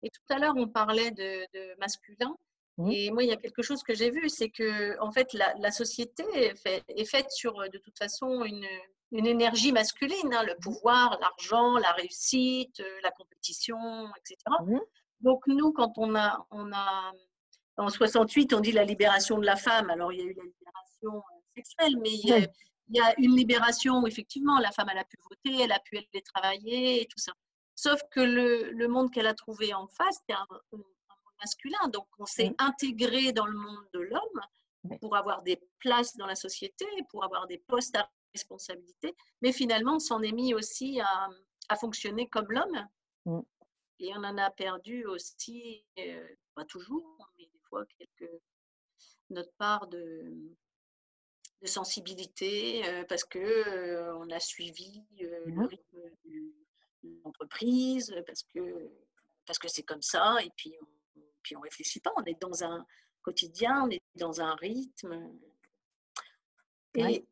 [0.03, 2.37] Et tout à l'heure, on parlait de, masculin.
[2.79, 2.91] Mmh.
[2.93, 5.71] Et moi, il y a quelque chose que j'ai vu, c'est que en fait, la,
[5.71, 8.67] société est, faite sur, de toute façon, une,
[9.13, 13.79] énergie masculine, hein, le pouvoir, l'argent, la réussite, euh, la compétition,
[14.19, 14.37] etc.
[14.65, 14.79] Mmh.
[15.21, 17.13] Donc nous, quand on a, on a,
[17.77, 19.91] en 68, on dit la libération de la femme.
[19.91, 23.01] Alors il y a eu la libération euh, sexuelle, mais il y a, il y
[23.01, 26.23] a une libération où effectivement la femme elle a pu voter, elle a pu aller
[26.23, 27.33] travailler et tout ça.
[27.77, 30.47] Sauf que le, monde qu'elle a trouvé en face, c'était un,
[31.41, 31.89] masculin.
[31.93, 36.37] Donc, on s'est intégré dans le monde de l'homme pour avoir des places dans la
[36.37, 39.15] société, pour avoir des postes à responsabilité.
[39.43, 41.29] Mais finalement, on s'en est mis aussi à,
[41.69, 42.89] à fonctionner comme l'homme.
[43.25, 43.41] Mm.
[43.99, 48.31] Et on en a perdu aussi, euh, pas toujours, mais des fois, quelques,
[49.31, 50.35] notre part de,
[51.63, 58.43] de sensibilité euh, parce que euh, on a suivi le mmh rythme de l'entreprise, parce
[58.43, 58.91] que
[59.47, 62.65] parce que c'est comme ça, et puis on, puis on réfléchit pas, on est dans
[62.65, 62.85] un
[63.23, 65.39] quotidien, on est dans un rythme.
[66.97, 67.25] Et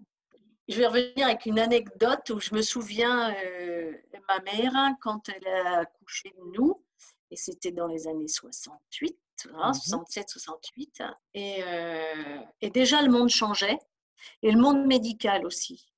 [0.69, 5.47] je vais revenir avec une anecdote où je me souviens, de ma mère, quand elle
[5.47, 6.83] a accouché de nous,
[7.31, 11.03] et c'était dans les années 68, 67, 68,
[11.35, 13.79] et, euh, et déjà le monde changeait,
[14.43, 15.93] et le monde médical aussi.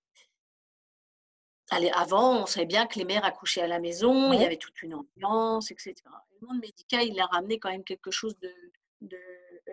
[1.70, 4.56] Allez, avant, on savait bien que les mères accouchaient à la maison, il y avait
[4.56, 5.94] toute une ambiance, etc.
[6.40, 8.52] Le monde médical, il a ramené quand même quelque chose de,
[9.02, 9.18] de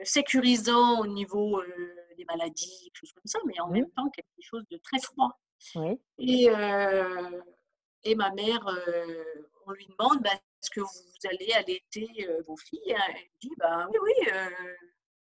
[0.03, 4.41] sécurisant au niveau euh, des maladies, quelque chose comme ça, mais en même temps quelque
[4.41, 5.39] chose de très froid.
[6.18, 7.41] Et, euh,
[8.03, 8.66] et ma mère,
[9.66, 12.95] on lui demande bah, est-ce que vous allez allaiter vos filles?
[13.07, 14.30] Elle dit bah, oui, oui,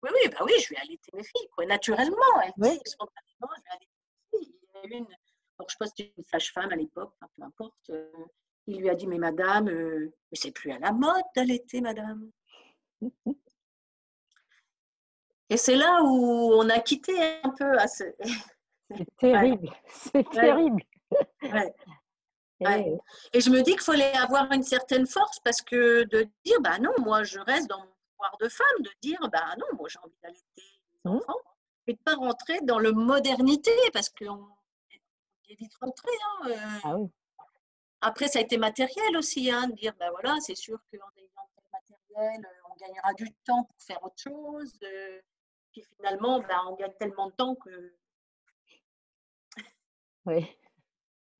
[0.03, 2.41] oui, oui, bah, oui, je vais allaiter mes filles, quoi, naturellement.
[2.43, 3.91] Elle dit spontanément je vais allaiter
[4.33, 4.59] mes filles.
[4.83, 5.07] Il y a une,
[5.59, 7.91] alors, je pense que une sage-femme à l'époque, peu importe.
[8.67, 12.31] il lui a dit mais madame, mais c'est plus à la mode d'allaiter, madame.
[15.49, 17.77] Et c'est là où on a quitté un peu.
[17.77, 18.03] À ce...
[18.89, 20.81] C'est terrible, c'est terrible.
[23.33, 26.79] Et je me dis qu'il fallait avoir une certaine force parce que de dire, bah
[26.79, 29.99] non, moi je reste dans mon pouvoir de femme, de dire, bah non, moi j'ai
[29.99, 31.15] envie d'allaiter les mmh.
[31.17, 31.39] enfants,
[31.87, 34.47] et de ne pas rentrer dans le modernité parce qu'on
[35.49, 36.11] est vite rentré.
[36.23, 36.57] Hein, euh.
[36.83, 36.97] ah
[38.01, 41.49] Après, ça a été matériel aussi, hein, de dire, bah voilà, c'est sûr qu'en ayant
[41.55, 44.79] tel matériel, euh, on gagnera du temps pour faire autre chose.
[44.83, 45.21] Euh.
[45.77, 47.93] Puis finalement, bah, on gagne tellement de temps que.
[50.25, 50.45] Oui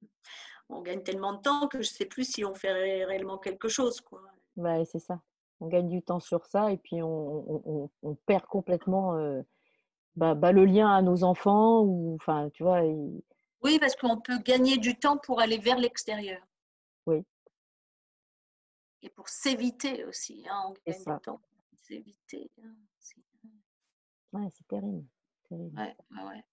[0.69, 3.69] on gagne tellement de temps que je ne sais plus si on fait réellement quelque
[3.69, 4.01] chose.
[4.01, 4.21] Quoi.
[4.57, 5.21] Ouais, c'est ça.
[5.59, 7.89] On gagne du temps sur ça et puis on,
[8.25, 9.41] perd complètement euh,
[10.15, 11.81] bah, bah, le lien à nos enfants.
[11.81, 12.81] Ou, enfin, tu vois,
[13.61, 16.41] Oui, parce qu'on peut gagner du temps pour aller vers l'extérieur.
[17.05, 17.23] Oui.
[19.01, 20.45] Et pour s'éviter aussi.
[20.49, 22.51] Hein, on gagne du temps pour s'éviter.
[22.61, 22.75] Hein,
[24.33, 25.05] ouais, c'est terrible.
[25.49, 25.79] terrible.
[25.79, 26.43] Ouais, ouais.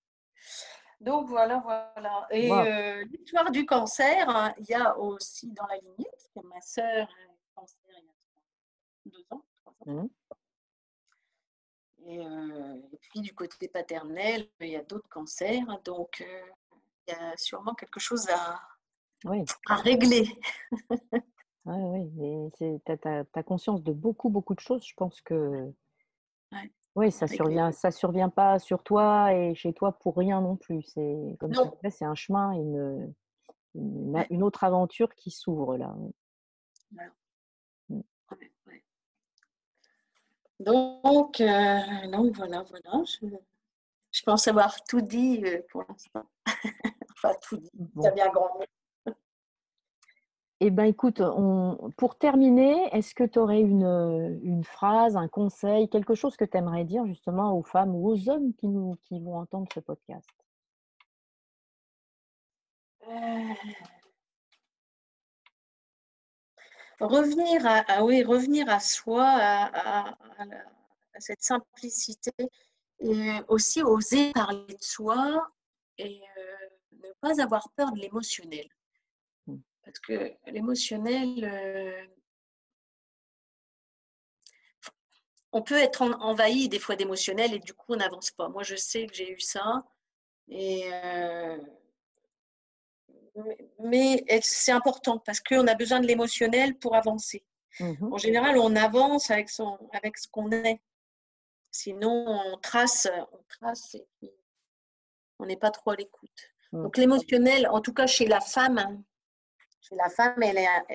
[1.01, 2.27] Donc voilà, voilà.
[2.31, 6.49] Et euh, l'histoire du cancer, hein, il y a aussi dans la lignée, parce que
[6.49, 7.79] ma sœur a eu cancer
[9.05, 10.03] il y a deux ans, trois ans.
[10.03, 10.09] Mmh.
[12.07, 15.67] Euh, et, puis du côté paternel, il y a d'autres cancers.
[15.85, 16.43] Donc euh,
[17.07, 18.61] il y a sûrement quelque chose à,
[19.69, 20.27] à régler.
[21.65, 22.51] oui, oui.
[22.57, 24.85] Tu as, as, conscience de beaucoup, beaucoup de choses.
[24.87, 25.73] Je pense que
[26.97, 30.83] oui, ça survient, ça survient pas sur toi et chez toi pour rien non plus.
[30.83, 31.53] C'est comme
[31.91, 33.13] c'est un chemin, une,
[33.75, 35.95] une, autre aventure qui s'ouvre là.
[37.89, 38.01] Mmh.
[40.61, 43.03] Donc, euh, donc voilà, voilà.
[44.13, 46.25] Je, pense avoir tout dit euh, pour l'instant.
[47.13, 47.71] enfin, tout dit.
[47.75, 48.13] Bon.
[48.15, 48.61] bien grand.
[50.61, 51.21] Eh bien, écoute,
[51.97, 56.85] pour terminer, est-ce que tu aurais une, phrase, un conseil, quelque chose que tu aimerais
[56.85, 60.29] dire justement aux femmes ou aux hommes qui, nous, qui vont entendre ce podcast?
[63.09, 63.55] Euh.
[67.01, 70.17] Revenir à, revenir à soi, à,
[71.19, 72.33] cette simplicité
[73.01, 75.49] et aussi oser parler de soi
[75.99, 78.69] et euh, ne pas avoir peur de l'émotionnel.
[79.85, 82.07] Parce que l'émotionnel, euh,
[85.53, 88.49] on peut être envahi des fois d'émotionnel et du coup on n'avance pas.
[88.49, 89.85] Moi je sais que j'ai eu ça.
[90.49, 91.59] Et euh,
[93.81, 97.45] mais c'est important parce qu'on a besoin de l'émotionnel pour avancer.
[97.81, 100.81] Mmh en général, on avance avec, son, avec ce qu'on est.
[101.73, 104.33] Sinon, on trace, on trace et
[105.41, 106.53] on n'est pas trop à l'écoute.
[106.73, 106.83] Mmh.
[106.85, 109.03] Donc l'émotionnel, en tout cas chez la femme,
[109.85, 110.43] chez la femme,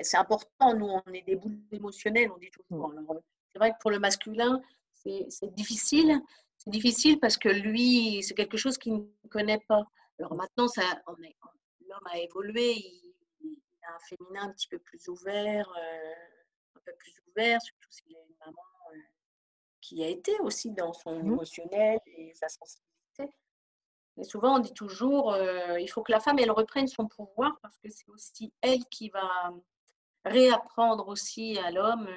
[0.02, 0.74] c'est important.
[0.74, 2.88] Nous, on est des boules émotionnelles, on dit toujours.
[2.88, 3.20] Mm.
[3.52, 4.60] C'est vrai que pour le masculin,
[4.94, 6.20] c'est difficile.
[6.58, 9.84] C'est difficile parce que lui, c'est quelque chose qu'il ne connaît pas.
[10.18, 10.66] Alors maintenant,
[11.06, 16.92] l'homme a évolué, il, a un féminin un petit peu plus ouvert, euh, un peu
[16.98, 18.62] plus ouvert, surtout s'il a une maman
[18.92, 18.98] euh,
[19.80, 21.26] qui a été aussi dans son mm.
[21.26, 23.34] émotionnel et sa sensibilité.
[24.20, 27.58] Et souvent, on dit toujours, euh, il faut que la femme, elle reprenne son pouvoir
[27.62, 29.52] parce que c'est aussi elle qui va
[30.24, 32.08] réapprendre aussi à l'homme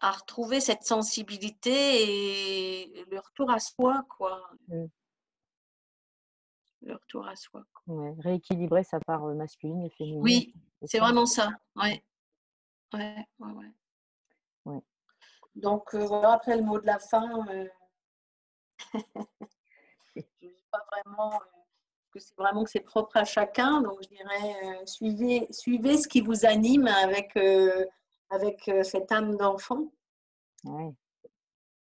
[0.00, 4.50] à retrouver cette sensibilité et le retour à soi, quoi.
[4.68, 4.84] Mm.
[6.82, 7.64] Le retour à soi.
[7.86, 10.22] Ouais, rééquilibrer sa part euh, masculine et féminine.
[10.22, 10.54] Oui,
[10.84, 11.48] c'est vraiment ça.
[11.74, 12.04] Ouais.
[12.94, 13.72] Ouais, ouais,
[14.66, 14.80] ouais.
[15.56, 17.68] Donc euh, après le mot de la fin, euh,
[18.94, 21.40] je ne sais pas vraiment
[22.12, 23.82] que c'est vraiment que c'est propre à chacun.
[23.82, 27.36] Donc je dirais suivez, suivez ce qui vous anime avec
[28.30, 29.90] avec cette âme d'enfant.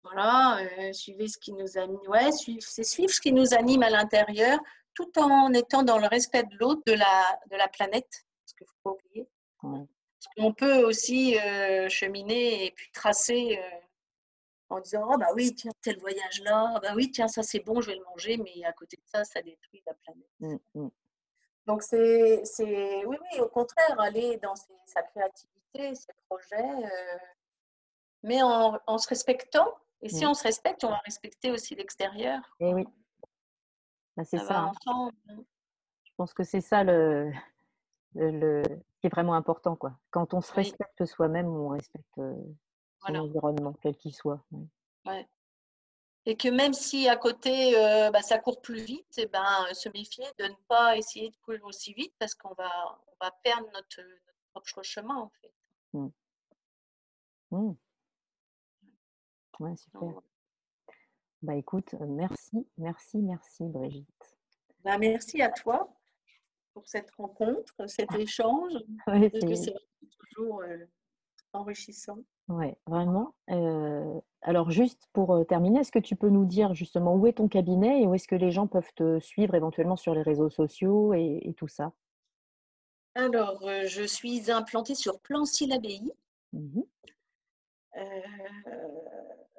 [0.03, 0.59] Voilà,
[0.93, 2.01] suivez ce qui nous anime.
[2.09, 4.59] Ouais, c'est suivre ce qui nous anime à l'intérieur,
[4.95, 8.67] tout en étant dans le respect de l'autre, de la, de la planète, ce qu'il
[8.67, 9.29] ne faut pas oublier.
[10.39, 11.37] On peut aussi
[11.89, 13.61] cheminer et puis tracer
[14.69, 17.91] en disant Oh, bah oui, tiens, tel voyage-là, bah oui, tiens, ça c'est bon, je
[17.91, 20.29] vais le manger, mais à côté de ça, ça détruit la planète.
[20.41, 20.89] Mmh, mmh.
[21.67, 22.43] Donc, c'est,
[23.05, 24.55] oui, oui, au contraire, aller dans
[24.87, 26.91] sa créativité, ses projets,
[28.23, 29.75] mais en, en, se respectant.
[30.01, 32.41] Et si on se respecte, on va respecter aussi l'extérieur.
[32.61, 32.87] Et eh oui.
[34.17, 34.71] Bah, c'est ça.
[34.87, 35.11] Hein.
[36.05, 37.33] Je pense que c'est ça le,
[38.15, 38.63] le,
[39.01, 39.77] qui est vraiment important.
[39.77, 39.93] Quoi.
[40.11, 42.19] Quand on se respecte soi-même, on respecte
[43.07, 44.41] son environnement, quel qu'il soit.
[45.07, 45.27] Ouais.
[46.27, 47.73] Et que même si à côté,
[48.13, 51.37] bah, ça court plus vite, et eh ben, se méfier de ne pas essayer de
[51.37, 52.71] courir aussi vite parce qu'on va,
[53.07, 54.03] on va perdre notre,
[54.51, 55.53] propre chemin en fait.
[55.95, 56.09] Mmh.
[57.51, 57.73] Mmh.
[59.61, 60.21] Ouais, super.
[61.43, 64.37] Bah écoute, merci, merci, merci Brigitte.
[64.85, 65.93] Bah, merci à toi
[66.75, 68.73] pour cette rencontre, cet échange.
[69.07, 69.75] c'est
[70.19, 70.63] toujours
[71.53, 72.19] enrichissant.
[72.49, 73.35] Oui, vraiment.
[74.43, 78.03] alors juste pour terminer, est-ce que tu peux nous dire justement où est ton cabinet
[78.03, 81.55] et où est-ce que les gens peuvent te suivre éventuellement sur les réseaux sociaux et,
[81.57, 81.93] tout ça?
[83.15, 86.13] Alors, je suis implantée sur Plancy-l'Abbaye.
[86.53, 86.81] Mmh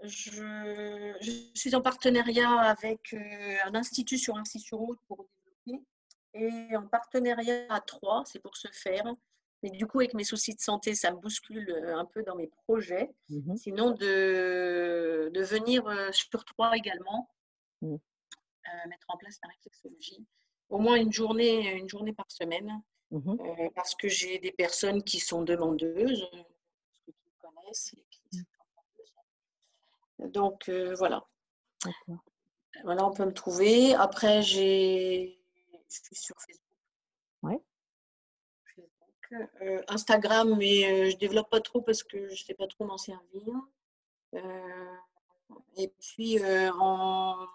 [0.04, 1.14] je,
[1.54, 3.14] suis en partenariat avec
[3.66, 5.26] un institut sur Ainsi-sur-Haute pour
[5.66, 5.86] développer
[6.34, 9.04] et en partenariat à trois, c'est pour se faire.
[9.62, 12.48] Mais du coup, avec mes soucis de santé, ça me bouscule un peu dans mes
[12.48, 13.12] projets.
[13.30, 15.84] Mmh Sinon, de, de venir
[16.14, 17.30] sur trois également,
[17.82, 17.96] mmh.
[18.88, 20.26] mettre en place la réflexologie.
[20.70, 22.82] Au moins une journée, une journée par semaine.
[23.12, 23.36] Mmh
[23.76, 26.30] parce que j'ai des personnes qui sont demandeuses,
[27.06, 28.20] qui connaissent et qui
[30.20, 31.26] donc voilà.
[32.84, 33.94] Voilà, on peut me trouver.
[33.96, 35.40] Après, j'ai,
[35.90, 36.78] je suis sur Facebook.
[37.42, 37.60] Ouais.
[39.88, 43.54] Instagram, mais je développe pas trop parce que je sais pas trop m'en servir.
[45.78, 46.40] et puis
[46.80, 47.48] en,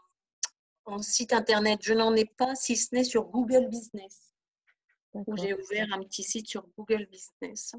[0.85, 4.33] en, site internet, je n'en ai pas, si ce n'est sur Google Business.
[5.37, 7.75] J'ai ouvert un petit site sur Google Business.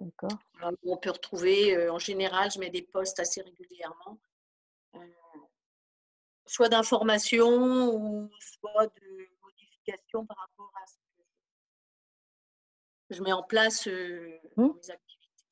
[0.00, 0.38] D'accord.
[0.84, 4.18] On peut retrouver, en général, je mets des posts assez régulièrement,
[6.46, 11.05] soit d'informations ou soit de modifications par rapport à ce que
[13.10, 14.62] je mets en place euh, mmh.
[14.62, 15.44] mes activités.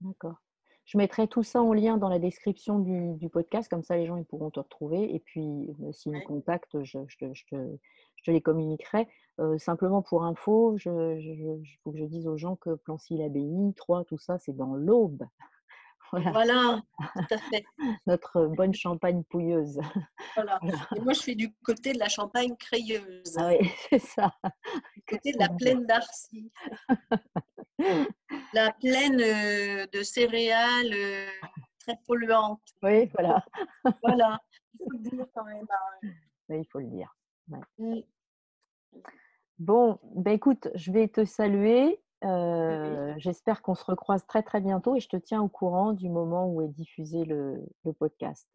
[0.00, 0.36] D'accord.
[0.84, 4.16] Je mettrai tout ça en lien dans la description du, podcast, comme ça les gens
[4.16, 5.14] ils pourront te retrouver.
[5.14, 6.98] Et puis, euh, s'ils me contactent, je,
[7.50, 9.08] te, les communiquerai.
[9.40, 14.18] Euh, simplement pour info, il faut que je dise aux gens que Plancy-l'Abbaye, 3, tout
[14.18, 15.24] ça, c'est dans l'Aube.
[16.12, 16.80] Voilà.
[17.14, 17.64] tout à fait.
[18.06, 19.80] Notre bonne champagne pouilleuse.
[20.34, 20.60] Voilà.
[20.94, 23.36] Et moi, je fais du côté de la champagne crayeuse.
[23.38, 24.34] Ah oui, c'est ça.
[24.94, 26.52] Du côté de la plaine d'Arcy.
[28.52, 31.26] la plaine euh, de céréales euh,
[31.78, 32.60] très polluantes.
[32.82, 33.42] Oui, voilà.
[34.02, 34.38] Voilà.
[34.74, 35.66] Il faut le dire quand même.
[35.70, 36.08] Hein.
[36.50, 37.16] Oui, il faut le dire.
[37.78, 38.00] Mm.
[39.58, 41.98] Bon, ben écoute, je vais te saluer.
[42.24, 46.08] Euh, j'espère qu'on se recroise très très bientôt et je te tiens au courant du
[46.08, 47.62] moment où est diffusé le,
[47.98, 48.48] podcast.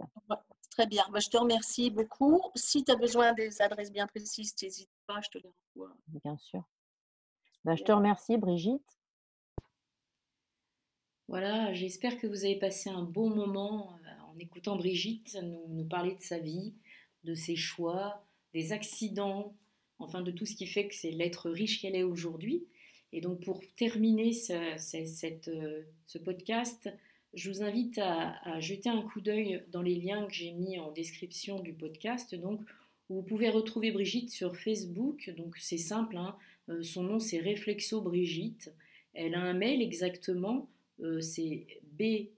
[0.72, 2.41] Très bien, bah, je te remercie beaucoup.
[2.55, 5.95] Si tu as besoin des adresses bien précises, n'hésite pas, je te les renvoie.
[6.24, 6.64] Bien sûr.
[7.64, 8.82] Bah, je te remercie Brigitte.
[11.28, 15.86] Voilà, j'espère que vous avez passé un bon moment euh, en écoutant Brigitte nous, nous
[15.86, 16.74] parler de sa vie,
[17.24, 19.55] de ses choix, des accidents,
[19.99, 22.68] enfin de tout ce qui fait que c'est l'être riche qu'elle est aujourd'hui.
[23.14, 24.53] Et donc pour terminer ce,
[25.49, 25.84] euh,
[26.24, 26.89] podcast,
[27.34, 30.91] je vous invite à, jeter un coup d'œil dans les liens que j'ai mis en
[30.91, 32.36] description du podcast.
[32.36, 32.62] Donc,
[33.09, 35.30] vous pouvez retrouver Brigitte sur Facebook.
[35.38, 36.38] Donc c'est simple, hein.
[36.70, 38.74] euh, son nom c'est Réflexo Brigitte.
[39.14, 40.70] Elle a un mail exactement,
[41.01, 42.30] euh, c'est B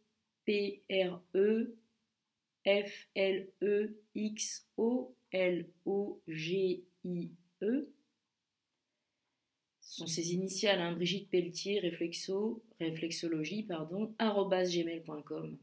[9.93, 15.57] Sont ses initiales, hein, Brigitte Pelletier, réflexo, réflexologie, pardon, gmail.com.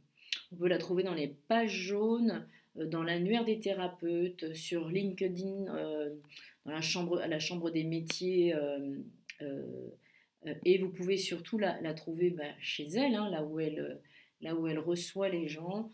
[0.53, 5.74] On peut la trouver dans les pages jaunes, euh, dans l'annuaire des thérapeutes, sur LinkedIn,
[5.74, 6.14] euh,
[6.64, 8.55] dans la chambre, à la chambre des métiers.
[10.64, 14.01] et vous pouvez surtout la, trouver bah, chez elle, hein, là, où elle,
[14.43, 15.91] là où elle reçoit les gens.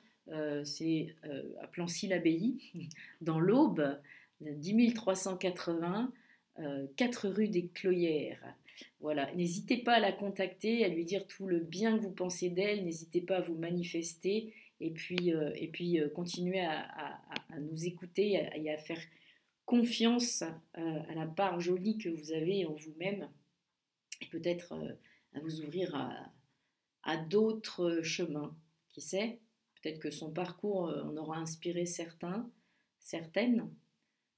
[0.64, 1.16] c'est
[1.58, 2.58] à Plancy-l'Abbaye,
[3.22, 3.98] dans l'Aube,
[4.42, 6.12] 10 380.
[6.96, 8.54] 4 euh, rue des Cloyères.
[9.00, 12.50] Voilà, n'hésitez pas à la contacter, à lui dire tout le bien que vous pensez
[12.50, 17.18] d'elle, n'hésitez pas à vous manifester et puis, euh, et puis euh, continuez à,
[17.58, 19.00] nous écouter et à, faire
[19.64, 20.42] confiance
[20.74, 23.28] à la part jolie que vous avez en vous-même
[24.20, 24.74] et peut-être
[25.34, 26.32] à vous ouvrir à,
[27.02, 28.54] à d'autres chemins.
[28.90, 29.40] Qui sait?
[29.80, 32.50] Peut-être que son parcours en aura inspiré certains,
[33.00, 33.70] certaines.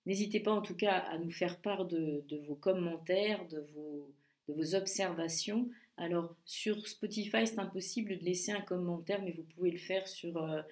[0.09, 5.69] N'hésitez pas en tout cas à nous faire part de, vos commentaires, de vos, observations.
[5.99, 10.39] Alors sur Spotify, c'est impossible de laisser un commentaire, mais vous pouvez le faire sur
[10.39, 10.63] euh,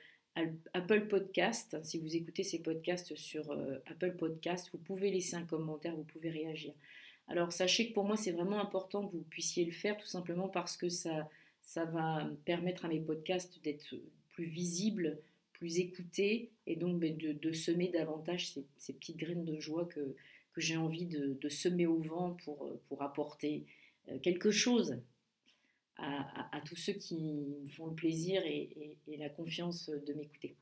[0.72, 1.76] Apple Podcast.
[1.84, 6.04] Si vous écoutez ces podcasts sur euh, Apple Podcast, vous pouvez laisser un commentaire, vous
[6.04, 6.72] pouvez réagir.
[7.28, 10.48] Alors sachez que pour moi, c'est vraiment important que vous puissiez le faire, tout simplement
[10.48, 11.28] parce que ça,
[11.60, 13.94] ça va permettre à mes podcasts d'être
[14.30, 15.18] plus visibles,
[15.58, 20.14] plus écouter et donc ben, de, semer davantage ces, petites graines de joie que,
[20.56, 23.66] j'ai envie de, semer au vent pour, pour apporter
[24.08, 24.98] euh, quelque chose
[25.98, 30.54] à, tous ceux qui me font le plaisir et, et la confiance de m'écouter.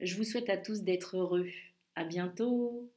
[0.00, 1.48] Je vous souhaite à tous d'être heureux.
[1.96, 2.90] À bientôt